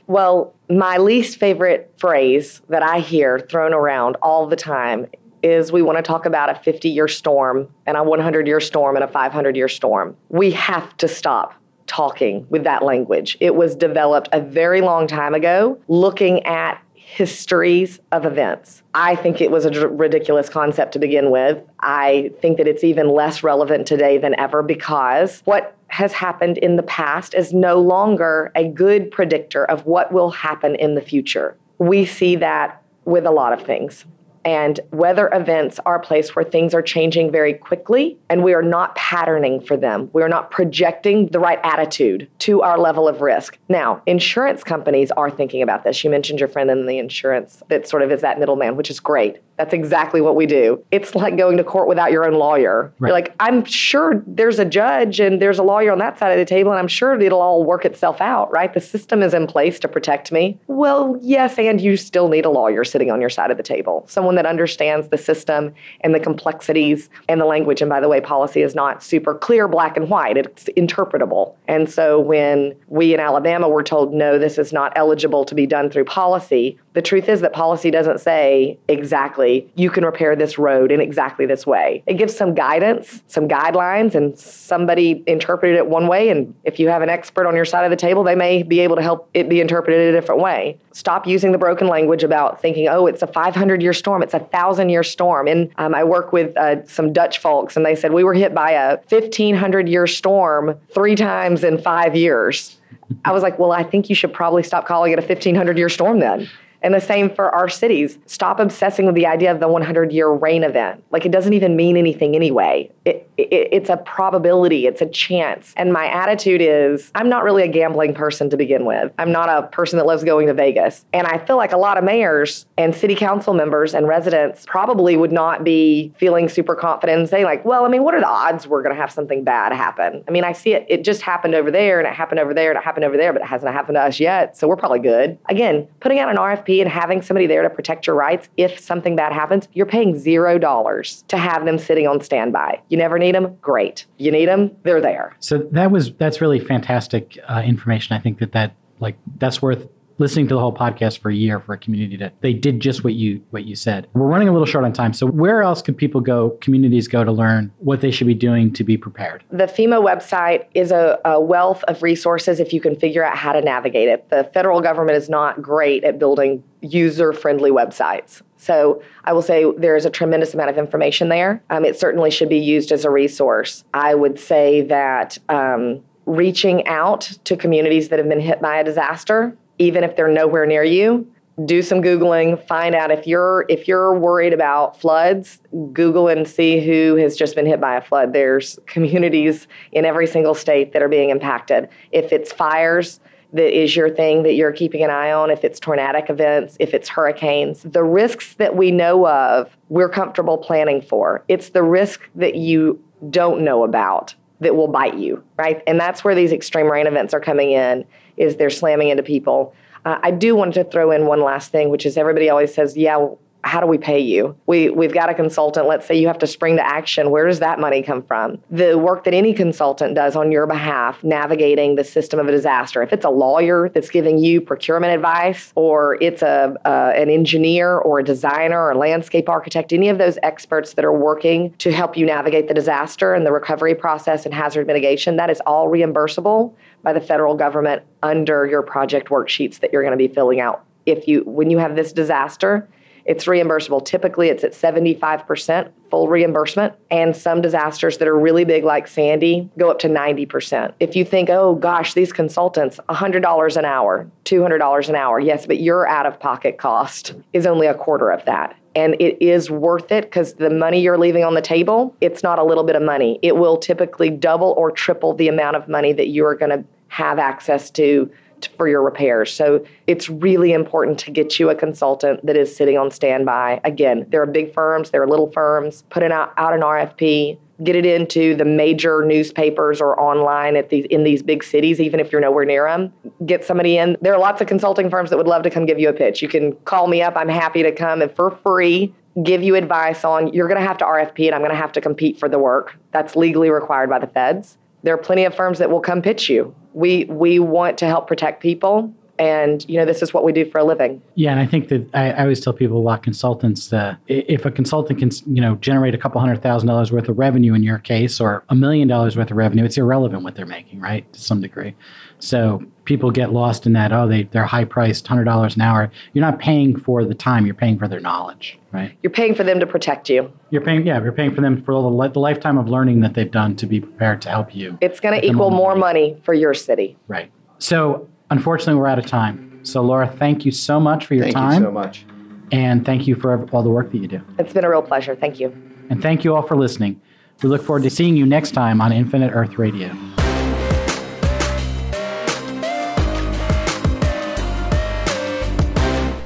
Well, 0.07 0.55
my 0.71 0.97
least 0.97 1.39
favorite 1.39 1.93
phrase 1.99 2.63
that 2.69 2.83
I 2.83 3.01
hear 3.01 3.39
thrown 3.39 3.75
around 3.75 4.17
all 4.23 4.47
the 4.47 4.57
time 4.57 5.07
is 5.43 5.71
we 5.71 5.83
want 5.83 5.99
to 5.99 6.03
talk 6.03 6.27
about 6.27 6.51
a 6.51 6.55
50 6.55 6.89
year 6.89 7.09
storm 7.09 7.69
and 7.87 7.97
a 7.97 8.03
100 8.03 8.47
year 8.47 8.61
storm 8.61 8.97
and 8.97 9.05
a 9.05 9.09
500 9.09 9.57
year 9.57 9.69
storm. 9.69 10.17
We 10.29 10.51
have 10.53 10.97
to 10.99 11.09
stop 11.09 11.55
talking 11.87 12.47
with 12.51 12.65
that 12.65 12.83
language. 12.83 13.37
It 13.41 13.55
was 13.55 13.75
developed 13.75 14.29
a 14.33 14.41
very 14.41 14.81
long 14.81 15.07
time 15.07 15.35
ago, 15.35 15.81
looking 15.89 16.45
at 16.45 16.83
histories 17.11 18.01
of 18.13 18.27
events. 18.27 18.83
I 18.93 19.17
think 19.17 19.41
it 19.41 19.51
was 19.51 19.65
a 19.65 19.89
ridiculous 19.89 20.51
concept 20.51 20.93
to 20.93 20.99
begin 20.99 21.31
with. 21.31 21.59
I 21.81 22.33
think 22.43 22.59
that 22.59 22.69
it's 22.69 22.85
even 22.85 23.09
less 23.09 23.43
relevant 23.43 23.87
today 23.87 24.19
than 24.19 24.39
ever 24.39 24.63
because 24.63 25.41
what 25.47 25.75
has 25.89 26.13
happened 26.13 26.59
in 26.59 26.77
the 26.77 26.83
past 26.83 27.35
is 27.35 27.55
no 27.55 27.81
longer 27.81 28.53
a 28.55 28.69
good 28.69 29.11
predictor 29.11 29.65
of 29.65 29.87
what 29.87 30.13
will 30.13 30.31
happen 30.31 30.75
in 30.75 30.97
the 30.97 31.01
future. 31.01 31.57
We 31.79 32.05
see 32.05 32.37
that 32.37 32.83
with 33.07 33.25
a 33.25 33.31
lot 33.31 33.55
of 33.55 33.63
things. 33.63 34.05
And 34.49 34.81
weather 34.93 35.29
events 35.35 35.79
are 35.85 35.97
a 35.97 36.01
place 36.01 36.35
where 36.35 36.43
things 36.43 36.73
are 36.73 36.81
changing 36.81 37.31
very 37.31 37.53
quickly, 37.53 38.17
and 38.31 38.43
we 38.43 38.55
are 38.55 38.63
not 38.63 38.95
patterning 38.95 39.61
for 39.61 39.77
them. 39.77 40.09
We 40.15 40.23
are 40.23 40.29
not 40.29 40.51
projecting 40.51 41.27
the 41.27 41.39
right 41.39 41.61
attitude 41.63 42.31
to 42.39 42.63
our 42.63 42.79
level 42.79 43.07
of 43.07 43.21
risk. 43.21 43.59
Now, 43.69 44.01
insurance 44.07 44.65
companies 44.65 45.11
are 45.11 45.31
thinking 45.31 45.61
about 45.61 45.85
this. 45.85 46.03
You 46.03 46.09
mentioned 46.09 46.41
your 46.41 46.49
friend 46.49 46.71
in 46.71 46.87
the 46.87 46.97
insurance 46.97 47.63
that 47.69 47.87
sort 47.87 48.01
of 48.01 48.11
is 48.11 48.23
that 48.23 48.39
middleman, 48.39 48.75
which 48.75 48.89
is 48.89 49.01
great. 49.01 49.37
That's 49.59 49.75
exactly 49.75 50.21
what 50.21 50.37
we 50.37 50.47
do. 50.47 50.85
It's 50.93 51.17
like 51.17 51.37
going 51.37 51.57
to 51.57 51.65
court 51.65 51.89
without 51.89 52.13
your 52.13 52.25
own 52.25 52.35
lawyer. 52.35 52.93
Right. 53.01 53.09
You're 53.09 53.15
like, 53.15 53.35
I'm 53.41 53.65
sure 53.65 54.23
there's 54.25 54.61
a 54.61 54.65
judge 54.65 55.19
and 55.19 55.43
there's 55.43 55.59
a 55.59 55.65
lawyer 55.65 55.91
on 55.91 55.99
that 55.99 56.17
side 56.17 56.31
of 56.31 56.39
the 56.39 56.45
table, 56.45 56.71
and 56.71 56.79
I'm 56.79 56.87
sure 56.87 57.21
it'll 57.21 57.41
all 57.41 57.65
work 57.65 57.85
itself 57.85 58.21
out, 58.21 58.53
right? 58.53 58.73
The 58.73 58.81
system 58.81 59.21
is 59.21 59.35
in 59.35 59.49
place 59.49 59.81
to 59.81 59.89
protect 59.89 60.31
me. 60.31 60.61
Well, 60.69 61.19
yes, 61.21 61.59
and 61.59 61.81
you 61.81 61.97
still 61.97 62.29
need 62.29 62.45
a 62.45 62.51
lawyer 62.51 62.85
sitting 62.85 63.11
on 63.11 63.21
your 63.21 63.31
side 63.31 63.51
of 63.51 63.57
the 63.57 63.65
table, 63.65 64.05
someone 64.07 64.37
that 64.37 64.47
understands 64.47 65.09
the 65.09 65.19
system 65.19 65.75
and 66.03 66.15
the 66.15 66.21
complexities 66.21 67.11
and 67.29 67.41
the 67.41 67.45
language. 67.45 67.83
And 67.83 67.89
by 67.89 67.99
the 67.99 68.09
way, 68.09 68.21
policy 68.21 68.63
is 68.63 68.77
not 68.77 69.03
super 69.03 69.35
clear, 69.35 69.67
black 69.67 69.97
and 69.97 70.09
white, 70.09 70.37
it's 70.37 70.67
interpretable. 70.77 71.57
And 71.67 71.91
so 71.91 72.21
when 72.21 72.77
we 72.87 73.13
in 73.13 73.19
Alabama 73.19 73.69
were 73.69 73.83
told, 73.83 74.15
no, 74.15 74.39
this 74.39 74.57
is 74.57 74.73
not 74.73 74.93
eligible 74.95 75.45
to 75.47 75.55
be 75.57 75.67
done 75.67 75.91
through 75.91 76.05
policy, 76.05 76.79
the 76.93 77.03
truth 77.03 77.29
is 77.29 77.41
that 77.41 77.53
policy 77.53 77.91
doesn't 77.91 78.21
say 78.21 78.79
exactly 78.87 79.48
you 79.75 79.91
can 79.91 80.05
repair 80.05 80.37
this 80.37 80.59
road 80.59 80.91
in 80.91 81.01
exactly 81.01 81.47
this 81.47 81.67
way. 81.67 82.03
It 82.07 82.15
gives 82.15 82.37
some 82.37 82.55
guidance, 82.55 83.23
some 83.27 83.49
guidelines, 83.49 84.15
and 84.15 84.39
somebody 84.39 85.23
interpreted 85.27 85.77
it 85.77 85.87
one 85.87 86.09
way. 86.09 86.31
And 86.31 86.55
if 86.65 86.79
you 86.79 86.89
have 86.89 87.03
an 87.03 87.09
expert 87.09 87.47
on 87.47 87.55
your 87.55 87.65
side 87.65 87.85
of 87.85 87.91
the 87.91 87.97
table, 87.97 88.25
they 88.25 88.35
may 88.35 88.63
be 88.63 88.81
able 88.81 88.97
to 88.97 89.03
help 89.03 89.29
it 89.35 89.49
be 89.49 89.61
interpreted 89.61 90.15
a 90.15 90.19
different 90.19 90.41
way. 90.41 90.79
Stop 90.93 91.27
using 91.27 91.53
the 91.53 91.59
broken 91.59 91.87
language 91.87 92.25
about 92.25 92.61
thinking, 92.61 92.89
oh, 92.89 93.07
it's 93.07 93.23
a 93.23 93.27
500 93.27 93.83
year 93.83 93.93
storm, 93.93 94.23
it's 94.23 94.35
a 94.35 94.41
thousand 94.41 94.89
year 94.89 95.03
storm. 95.03 95.47
And 95.47 95.71
um, 95.77 95.95
I 95.95 96.05
work 96.05 96.33
with 96.33 96.57
uh, 96.57 96.85
some 96.87 97.13
Dutch 97.13 97.39
folks, 97.39 97.77
and 97.77 97.85
they 97.85 97.95
said 97.95 98.13
we 98.13 98.25
were 98.25 98.35
hit 98.35 98.55
by 98.55 98.73
a 98.73 98.97
1500 99.09 99.89
year 99.89 100.07
storm 100.07 100.79
three 100.93 101.17
times 101.17 101.65
in 101.65 101.79
five 101.79 102.15
years. 102.17 102.79
I 103.25 103.33
was 103.33 103.43
like, 103.43 103.59
well, 103.59 103.73
I 103.73 103.83
think 103.83 104.09
you 104.09 104.15
should 104.15 104.33
probably 104.33 104.63
stop 104.63 104.87
calling 104.87 105.13
it 105.13 105.19
a 105.19 105.23
1500 105.23 105.79
year 105.79 105.89
storm 105.89 106.21
then. 106.21 106.49
And 106.83 106.95
the 106.95 107.01
same 107.01 107.29
for 107.29 107.53
our 107.55 107.69
cities. 107.69 108.19
Stop 108.27 108.61
obsessing 108.61 109.07
with 109.07 109.15
the 109.15 109.27
idea 109.27 109.51
of 109.51 109.61
the 109.61 109.69
100 109.69 110.13
year 110.13 110.29
rain 110.29 110.63
event. 110.63 111.03
Like 111.11 111.27
it 111.27 111.33
doesn't 111.33 111.53
even 111.53 111.77
mean 111.77 111.97
anything 111.97 112.37
anyway. 112.37 112.91
It, 113.05 113.28
it's 113.39 113.89
a 113.89 113.97
probability, 113.97 114.87
it's 114.87 115.01
a 115.01 115.07
chance. 115.07 115.73
And 115.77 115.93
my 115.93 116.07
attitude 116.07 116.61
is 116.61 117.13
I'm 117.15 117.29
not 117.29 117.45
really 117.45 117.63
a 117.63 117.69
gambling 117.69 118.13
person 118.13 118.51
to 118.51 118.57
begin 118.57 118.85
with. 118.85 119.13
I'm 119.19 119.31
not 119.31 119.49
a 119.49 119.69
person 119.69 119.97
that 119.99 120.07
loves 120.07 120.25
going 120.25 120.49
to 120.49 120.55
Vegas. 120.55 121.05
And 121.13 121.27
I 121.27 121.39
feel 121.39 121.57
like 121.57 121.73
a 121.73 121.77
lot 121.77 121.99
of 121.99 122.05
mayors 122.05 122.67
and 122.77 122.95
city 122.95 123.15
council 123.15 123.55
members 123.55 123.95
and 123.95 124.09
residents 124.09 124.67
probably 124.67 125.17
would 125.17 125.31
not 125.31 125.63
be 125.63 126.13
feeling 126.19 126.49
super 126.49 126.75
confident 126.75 127.21
and 127.21 127.29
saying, 127.29 127.45
like, 127.45 127.65
well, 127.65 127.85
I 127.85 127.89
mean, 127.89 128.03
what 128.03 128.15
are 128.15 128.21
the 128.21 128.29
odds 128.29 128.67
we're 128.67 128.83
going 128.83 128.95
to 128.95 129.01
have 129.01 129.13
something 129.13 129.45
bad 129.45 129.73
happen? 129.73 130.25
I 130.27 130.31
mean, 130.33 130.45
I 130.45 130.53
see 130.53 130.75
it, 130.75 130.85
it 130.89 131.05
just 131.05 131.23
happened 131.23 131.55
over 131.55 131.71
there 131.71 132.01
and 132.01 132.09
it 132.09 132.15
happened 132.15 132.41
over 132.41 132.53
there 132.53 132.71
and 132.71 132.79
it 132.79 132.83
happened 132.83 133.05
over 133.05 133.17
there, 133.17 133.33
but 133.33 133.43
it 133.43 133.49
hasn't 133.49 133.73
happened 133.73 133.97
to 133.97 134.03
us 134.03 134.19
yet. 134.19 134.57
So 134.57 134.67
we're 134.67 134.77
probably 134.77 134.99
good. 134.99 135.39
Again, 135.49 135.87
putting 136.01 136.19
out 136.19 136.29
an 136.29 136.37
RFP 136.37 136.81
and 136.81 136.91
having 136.91 137.23
somebody 137.23 137.47
there 137.47 137.63
to 137.63 137.71
protect 137.71 138.07
your 138.09 138.17
rights 138.17 138.49
if 138.57 138.81
something 138.81 139.15
bad 139.15 139.33
happens, 139.33 139.69
you're 139.75 139.87
paying 139.87 140.19
zero 140.19 140.59
dollars 140.59 141.25
to 141.29 141.37
have 141.37 141.65
them 141.65 141.79
sitting 141.79 142.09
on 142.09 142.21
standby. 142.21 142.81
You 142.89 142.97
never 142.97 143.19
need 143.19 143.28
them, 143.33 143.57
great. 143.61 144.07
You 144.17 144.31
need 144.31 144.47
them, 144.47 144.77
they're 144.83 145.01
there. 145.01 145.37
So 145.41 145.59
that 145.73 145.91
was 145.91 146.13
that's 146.15 146.41
really 146.41 146.61
fantastic 146.61 147.39
uh, 147.49 147.63
information. 147.65 148.17
I 148.17 148.21
think 148.21 148.39
that 148.39 148.53
that 148.53 148.75
like 149.01 149.17
that's 149.39 149.63
worth 149.63 149.89
listening 150.19 150.49
to 150.49 150.55
the 150.55 150.61
whole 150.61 150.75
podcast 150.75 151.19
for 151.21 151.31
a 151.31 151.35
year 151.35 151.61
for 151.61 151.73
a 151.73 151.79
community 151.79 152.17
that 152.17 152.35
they 152.41 152.53
did 152.53 152.81
just 152.81 153.05
what 153.05 153.15
you 153.15 153.43
what 153.51 153.65
you 153.65 153.77
said. 153.77 154.09
We're 154.13 154.27
running 154.27 154.49
a 154.49 154.53
little 154.53 154.67
short 154.67 154.85
on 154.85 154.93
time, 154.93 155.13
so 155.13 155.27
where 155.27 155.63
else 155.63 155.81
could 155.81 155.97
people 155.97 156.21
go, 156.21 156.51
communities 156.61 157.09
go 157.09 157.25
to 157.25 157.33
learn 157.33 157.73
what 157.79 158.01
they 158.01 158.11
should 158.11 158.27
be 158.27 158.35
doing 158.35 158.73
to 158.75 158.85
be 158.85 158.97
prepared? 158.97 159.45
The 159.51 159.65
FEMA 159.65 160.05
website 160.05 160.67
is 160.75 160.91
a, 160.91 161.19
a 161.25 161.41
wealth 161.41 161.85
of 161.85 162.03
resources 162.03 162.61
if 162.61 162.73
you 162.73 162.81
can 162.81 162.97
figure 162.97 163.25
out 163.25 163.37
how 163.37 163.53
to 163.53 163.61
navigate 163.61 164.09
it. 164.09 164.29
The 164.29 164.45
federal 164.53 164.81
government 164.81 165.17
is 165.17 165.29
not 165.29 165.63
great 165.63 166.05
at 166.05 166.19
building 166.19 166.63
user 166.81 167.33
friendly 167.33 167.71
websites. 167.71 168.43
So 168.57 169.03
I 169.25 169.33
will 169.33 169.43
say 169.43 169.71
there 169.77 169.97
is 169.97 170.05
a 170.05 170.11
tremendous 170.11 170.55
amount 170.55 170.71
of 170.71 170.79
information 170.79 171.29
there. 171.29 171.63
Um, 171.71 171.85
it 171.85 171.99
certainly 171.99 172.31
should 172.31 172.49
be 172.49 172.59
used 172.59 172.93
as 172.93 173.05
a 173.05 173.11
resource. 173.11 173.85
I 173.95 174.15
would 174.15 174.39
say 174.39 174.83
that 174.83 175.39
um, 175.49 176.03
reaching 176.29 176.87
out 176.87 177.23
to 177.45 177.57
communities 177.57 178.11
that 178.11 178.19
have 178.19 178.29
been 178.29 178.41
hit 178.41 178.61
by 178.61 178.77
a 178.79 178.85
disaster 178.85 179.57
even 179.79 180.05
if 180.05 180.15
they're 180.15 180.29
nowhere 180.29 180.67
near 180.67 180.85
you 180.85 181.27
do 181.65 181.81
some 181.81 182.03
googling 182.03 182.63
find 182.67 182.95
out 182.95 183.11
if 183.11 183.27
you're 183.27 183.65
if 183.71 183.89
you're 183.89 184.17
worried 184.17 184.53
about 184.53 185.01
floods 185.01 185.61
google 185.95 186.29
and 186.29 186.47
see 186.47 186.85
who 186.85 187.17
has 187.17 187.35
just 187.35 187.55
been 187.55 187.65
hit 187.65 187.81
by 187.81 187.97
a 187.97 188.01
flood 188.03 188.35
there's 188.35 188.79
communities 188.87 189.67
in 189.93 190.05
every 190.05 190.27
single 190.27 190.55
state 190.55 190.93
that 190.93 191.01
are 191.01 191.09
being 191.09 191.31
impacted 191.31 191.89
if 192.13 192.31
it's 192.31 192.53
fires 192.53 193.21
that 193.53 193.77
is 193.77 193.97
your 193.97 194.11
thing 194.11 194.43
that 194.43 194.55
you're 194.55 194.73
keeping 194.73 195.03
an 195.03 195.11
eye 195.11 195.33
on 195.33 195.51
if 195.51 195.65
it's 195.65 195.81
tornadic 195.81 196.29
events 196.29 196.77
if 196.81 196.93
it's 196.93 197.09
hurricanes 197.09 197.83
the 197.83 198.05
risks 198.05 198.55
that 198.55 198.77
we 198.77 198.91
know 198.91 199.27
of 199.27 199.77
we're 199.89 200.09
comfortable 200.09 200.59
planning 200.59 201.01
for 201.01 201.45
it's 201.49 201.71
the 201.71 201.83
risk 201.83 202.29
that 202.35 202.55
you 202.55 203.03
don't 203.31 203.63
know 203.63 203.85
about 203.85 204.35
that 204.61 204.77
will 204.77 204.89
bite 204.89 205.17
you 205.17 205.43
right 205.57 205.83
and 205.87 205.99
that's 205.99 206.23
where 206.25 206.35
these 206.35 206.53
extreme 206.53 206.91
rain 206.91 207.07
events 207.07 207.33
are 207.33 207.41
coming 207.41 207.71
in 207.71 208.05
is 208.39 208.57
they're 208.57 208.71
slamming 208.71 209.09
into 209.09 209.23
people. 209.23 209.75
Uh, 210.05 210.19
I 210.23 210.31
do 210.31 210.55
want 210.55 210.75
to 210.75 210.85
throw 210.85 211.11
in 211.11 211.27
one 211.27 211.43
last 211.43 211.71
thing, 211.71 211.91
which 211.91 212.07
is 212.07 212.17
everybody 212.17 212.49
always 212.49 212.73
says, 212.73 212.97
yeah, 212.97 213.29
how 213.69 213.81
do 213.81 213.87
we 213.87 213.99
pay 213.99 214.19
you? 214.19 214.57
We, 214.67 214.89
we've 214.89 215.13
got 215.13 215.29
a 215.29 215.35
consultant. 215.35 215.87
Let's 215.87 216.07
say 216.07 216.19
you 216.19 216.27
have 216.27 216.39
to 216.39 216.47
spring 216.47 216.77
to 216.77 216.87
action. 216.87 217.31
Where 217.31 217.47
does 217.47 217.59
that 217.59 217.79
money 217.79 218.03
come 218.03 218.23
from? 218.23 218.59
The 218.71 218.97
work 218.97 219.25
that 219.25 219.35
any 219.35 219.53
consultant 219.53 220.15
does 220.15 220.35
on 220.37 220.51
your 220.51 220.67
behalf, 220.67 221.23
navigating 221.23 221.95
the 221.95 222.05
system 222.05 222.41
of 222.41 222.49
a 222.49 222.51
disaster. 222.51 223.03
If 223.03 223.13
it's 223.13 223.27
a 223.27 223.31
lawyer 223.31 223.91
that's 223.91 224.09
giving 224.09 224.39
you 224.39 224.63
procurement 224.63 225.15
advice, 225.15 225.73
or 225.75 226.17
it's 226.23 226.41
a 226.41 226.75
uh, 226.85 227.13
an 227.15 227.29
engineer 227.29 227.99
or 227.99 228.21
a 228.21 228.25
designer 228.25 228.81
or 228.81 228.93
a 228.93 228.99
landscape 228.99 229.49
architect, 229.49 229.93
any 229.93 230.09
of 230.09 230.17
those 230.17 230.39
experts 230.43 230.95
that 230.95 231.05
are 231.05 231.13
working 231.13 231.75
to 231.75 231.93
help 231.93 232.17
you 232.17 232.25
navigate 232.25 232.69
the 232.69 232.75
disaster 232.75 233.35
and 233.35 233.45
the 233.45 233.53
recovery 233.53 233.95
process 233.95 234.47
and 234.47 234.55
hazard 234.55 234.87
mitigation, 234.87 235.37
that 235.37 235.51
is 235.51 235.61
all 235.67 235.89
reimbursable 235.89 236.73
by 237.03 237.13
the 237.13 237.21
federal 237.21 237.55
government 237.55 238.03
under 238.23 238.67
your 238.67 238.83
project 238.83 239.29
worksheets 239.29 239.81
that 239.81 239.93
you're 239.93 240.03
going 240.03 240.13
to 240.13 240.17
be 240.17 240.29
filling 240.29 240.61
out. 240.61 240.85
If 241.05 241.29
you 241.29 241.43
when 241.45 241.69
you 241.71 241.79
have 241.79 241.97
this 241.97 242.13
disaster, 242.13 242.89
it's 243.29 243.45
reimbursable. 243.45 244.03
Typically, 244.05 244.49
it's 244.49 244.65
at 244.65 244.73
75% 244.73 245.93
full 246.11 246.29
reimbursement, 246.29 246.95
and 247.11 247.37
some 247.37 247.61
disasters 247.61 248.17
that 248.17 248.27
are 248.27 248.39
really 248.39 248.65
big, 248.65 248.83
like 248.83 249.07
Sandy, 249.07 249.69
go 249.77 249.91
up 249.91 249.99
to 249.99 250.09
90%. 250.09 250.95
If 250.99 251.15
you 251.15 251.27
think, 251.27 251.51
oh 251.51 251.75
gosh, 251.75 252.15
these 252.15 252.33
consultants, 252.33 252.99
$100 253.11 253.77
an 253.77 253.85
hour, 253.85 254.31
$200 254.47 255.09
an 255.11 255.15
hour, 255.15 255.39
yes, 255.39 255.67
but 255.67 255.79
your 255.79 256.09
out 256.09 256.25
of 256.25 256.41
pocket 256.41 256.79
cost 256.79 257.35
is 257.53 257.67
only 257.67 257.87
a 257.87 257.95
quarter 257.95 258.31
of 258.31 258.43
that. 258.47 258.75
And 258.95 259.15
it 259.21 259.41
is 259.45 259.71
worth 259.71 260.11
it 260.11 260.25
because 260.25 260.55
the 260.55 260.71
money 260.71 261.03
you're 261.03 261.19
leaving 261.19 261.45
on 261.45 261.53
the 261.55 261.61
table, 261.61 262.17
it's 262.23 262.43
not 262.43 262.59
a 262.59 262.65
little 262.65 262.85
bit 262.85 262.97
of 262.97 263.03
money. 263.03 263.39
It 263.43 263.57
will 263.57 263.77
typically 263.77 264.31
double 264.31 264.73
or 264.79 264.91
triple 264.91 265.35
the 265.35 265.49
amount 265.49 265.77
of 265.77 265.87
money 265.87 266.15
that 266.15 266.29
you 266.29 266.47
are 266.47 266.55
going 266.55 266.71
to 266.71 266.83
have 267.09 267.39
access 267.39 267.91
to 267.91 268.31
for 268.67 268.89
your 268.89 269.03
repairs. 269.03 269.53
So 269.53 269.85
it's 270.07 270.29
really 270.29 270.73
important 270.73 271.19
to 271.21 271.31
get 271.31 271.59
you 271.59 271.71
a 271.71 271.75
consultant 271.75 272.45
that 272.45 272.57
is 272.57 272.75
sitting 272.75 272.99
on 272.99 273.11
standby. 273.11 273.81
Again, 273.85 274.27
there 274.29 274.43
are 274.43 274.47
big 274.47 274.75
firms, 274.75 275.11
there 275.11 275.23
are 275.23 275.29
little 275.29 275.51
firms. 275.53 276.03
Put 276.11 276.23
it 276.23 276.33
out, 276.33 276.53
out 276.57 276.75
an 276.75 276.81
RFP, 276.81 277.59
get 277.85 277.95
it 277.95 278.05
into 278.05 278.55
the 278.57 278.65
major 278.65 279.25
newspapers 279.25 280.01
or 280.01 280.19
online 280.21 280.77
at 280.77 280.91
these 280.91 281.07
in 281.11 281.25
these 281.25 281.43
big 281.43 281.63
cities, 281.63 282.01
even 282.01 282.21
if 282.21 282.33
you're 282.33 282.41
nowhere 282.41 282.65
near 282.65 282.89
them. 282.89 283.13
Get 283.47 283.65
somebody 283.65 283.99
in. 283.99 284.17
There 284.21 284.35
are 284.35 284.41
lots 284.41 284.61
of 284.61 284.67
consulting 284.67 285.11
firms 285.11 285.31
that 285.31 285.37
would 285.37 285.47
love 285.47 285.63
to 285.63 285.71
come 285.71 285.87
give 285.87 285.99
you 285.99 286.09
a 286.09 286.13
pitch. 286.13 286.43
You 286.43 286.49
can 286.49 286.73
call 286.85 287.07
me 287.07 287.23
up. 287.23 287.37
I'm 287.37 287.49
happy 287.49 287.83
to 287.83 287.93
come 287.93 288.23
and 288.23 288.35
for 288.35 288.51
free 288.51 289.15
give 289.43 289.63
you 289.63 289.77
advice 289.77 290.25
on 290.25 290.53
you're 290.53 290.67
going 290.69 290.81
to 290.81 290.87
have 290.87 290.99
to 290.99 291.05
RFP 291.05 291.47
and 291.47 291.55
I'm 291.55 291.61
going 291.61 291.71
to 291.71 291.77
have 291.77 291.93
to 291.93 292.01
compete 292.01 292.39
for 292.39 292.49
the 292.49 292.59
work. 292.59 292.99
That's 293.13 293.37
legally 293.37 293.71
required 293.71 294.11
by 294.11 294.19
the 294.19 294.27
feds. 294.27 294.79
There 295.03 295.15
are 295.15 295.19
plenty 295.19 295.45
of 295.45 295.55
firms 295.55 295.79
that 295.79 295.91
will 295.91 296.01
come 296.01 296.23
pitch 296.23 296.49
you. 296.49 296.75
We 296.93 297.25
we 297.27 297.59
want 297.59 297.99
to 297.99 298.07
help 298.07 298.27
protect 298.27 298.63
people 298.63 299.13
and 299.39 299.89
you 299.89 299.97
know 299.97 300.05
this 300.05 300.23
is 300.23 300.35
what 300.35 300.45
we 300.45 300.53
do 300.53 300.69
for 300.69 300.79
a 300.79 300.85
living. 300.85 301.23
Yeah 301.35 301.53
and 301.53 301.61
i 301.61 301.67
think 301.67 301.89
that 301.89 302.09
i, 302.15 302.31
I 302.31 302.43
always 302.43 302.61
tell 302.61 302.73
people 302.73 303.01
about 303.01 303.23
consultants 303.23 303.93
uh, 303.93 304.17
if 304.27 304.65
a 304.65 304.71
consultant 304.71 305.19
can 305.19 305.31
you 305.47 305.61
know 305.61 305.77
generate 305.77 306.15
a 306.15 306.19
couple 306.19 306.41
hundred 306.41 306.63
thousand 306.63 306.89
dollars 306.89 307.13
worth 307.13 307.29
of 307.29 307.39
revenue 307.39 307.75
in 307.75 307.83
your 307.83 307.99
case 307.99 308.41
or 308.41 308.65
a 308.69 308.75
million 308.75 309.09
dollars 309.09 309.37
worth 309.37 309.51
of 309.51 309.57
revenue 309.57 309.85
it's 309.85 309.97
irrelevant 309.97 310.43
what 310.43 310.55
they're 310.57 310.67
making 310.67 311.01
right 311.01 311.31
to 311.33 311.41
some 311.41 311.61
degree 311.61 311.95
so 312.41 312.83
people 313.05 313.31
get 313.31 313.53
lost 313.53 313.87
in 313.87 313.93
that 313.93 314.13
oh 314.13 314.29
they, 314.29 314.45
they're 314.45 314.65
high 314.65 314.85
priced 314.85 315.27
$100 315.27 315.75
an 315.75 315.81
hour 315.81 316.11
you're 316.33 316.45
not 316.45 316.59
paying 316.59 316.99
for 316.99 317.25
the 317.25 317.35
time 317.35 317.67
you're 317.67 317.75
paying 317.75 317.99
for 317.99 318.07
their 318.07 318.21
knowledge 318.21 318.79
right 318.93 319.17
you're 319.23 319.31
paying 319.31 319.55
for 319.55 319.65
them 319.65 319.81
to 319.81 319.87
protect 319.87 320.29
you 320.29 320.53
you're 320.71 320.83
paying 320.83 321.07
yeah 321.07 321.21
you're 321.23 321.33
paying 321.33 321.55
for 321.55 321.61
them 321.61 321.83
for 321.83 321.93
all 321.93 322.11
the, 322.11 322.29
the 322.29 322.39
lifetime 322.39 322.79
of 322.79 322.89
learning 322.89 323.21
that 323.21 323.35
they've 323.35 323.51
done 323.51 323.75
to 323.75 323.87
be 323.87 324.01
prepared 324.01 324.41
to 324.43 324.49
help 324.49 324.75
you 324.75 324.97
it's 325.01 325.21
going 325.21 325.39
to 325.39 325.47
equal 325.47 325.71
more 325.71 325.95
money 325.95 326.41
for 326.45 326.55
your 326.55 326.75
city 326.75 327.17
right 327.27 327.51
so 327.79 328.29
Unfortunately, 328.51 328.95
we're 328.95 329.07
out 329.07 329.19
of 329.19 329.27
time. 329.27 329.81
So, 329.85 330.03
Laura, 330.03 330.27
thank 330.27 330.65
you 330.65 330.73
so 330.73 330.99
much 330.99 331.27
for 331.27 331.35
your 331.35 331.45
thank 331.45 331.57
time. 331.57 331.71
Thank 331.71 331.81
you 331.81 331.87
so 331.87 331.93
much. 331.93 332.27
And 332.71 333.05
thank 333.05 333.27
you 333.27 333.35
for 333.35 333.69
all 333.71 333.83
the 333.83 333.91
work 333.91 334.11
that 334.11 334.19
you 334.19 334.29
do. 334.29 334.41
It's 334.59 334.73
been 334.73 334.85
a 334.85 334.91
real 334.91 335.03
pleasure. 335.03 335.35
Thank 335.35 335.61
you. 335.61 335.75
And 336.11 336.21
thank 336.21 336.45
you 336.45 336.55
all 336.55 336.63
for 336.63 336.77
listening. 336.77 337.21
We 337.63 337.69
look 337.69 337.83
forward 337.83 338.03
to 338.05 338.11
seeing 338.11 338.37
you 338.37 338.47
next 338.47 338.73
time 338.73 339.01
on 339.01 339.13
Infinite 339.13 339.53
Earth 339.53 339.79
Radio. 339.79 340.17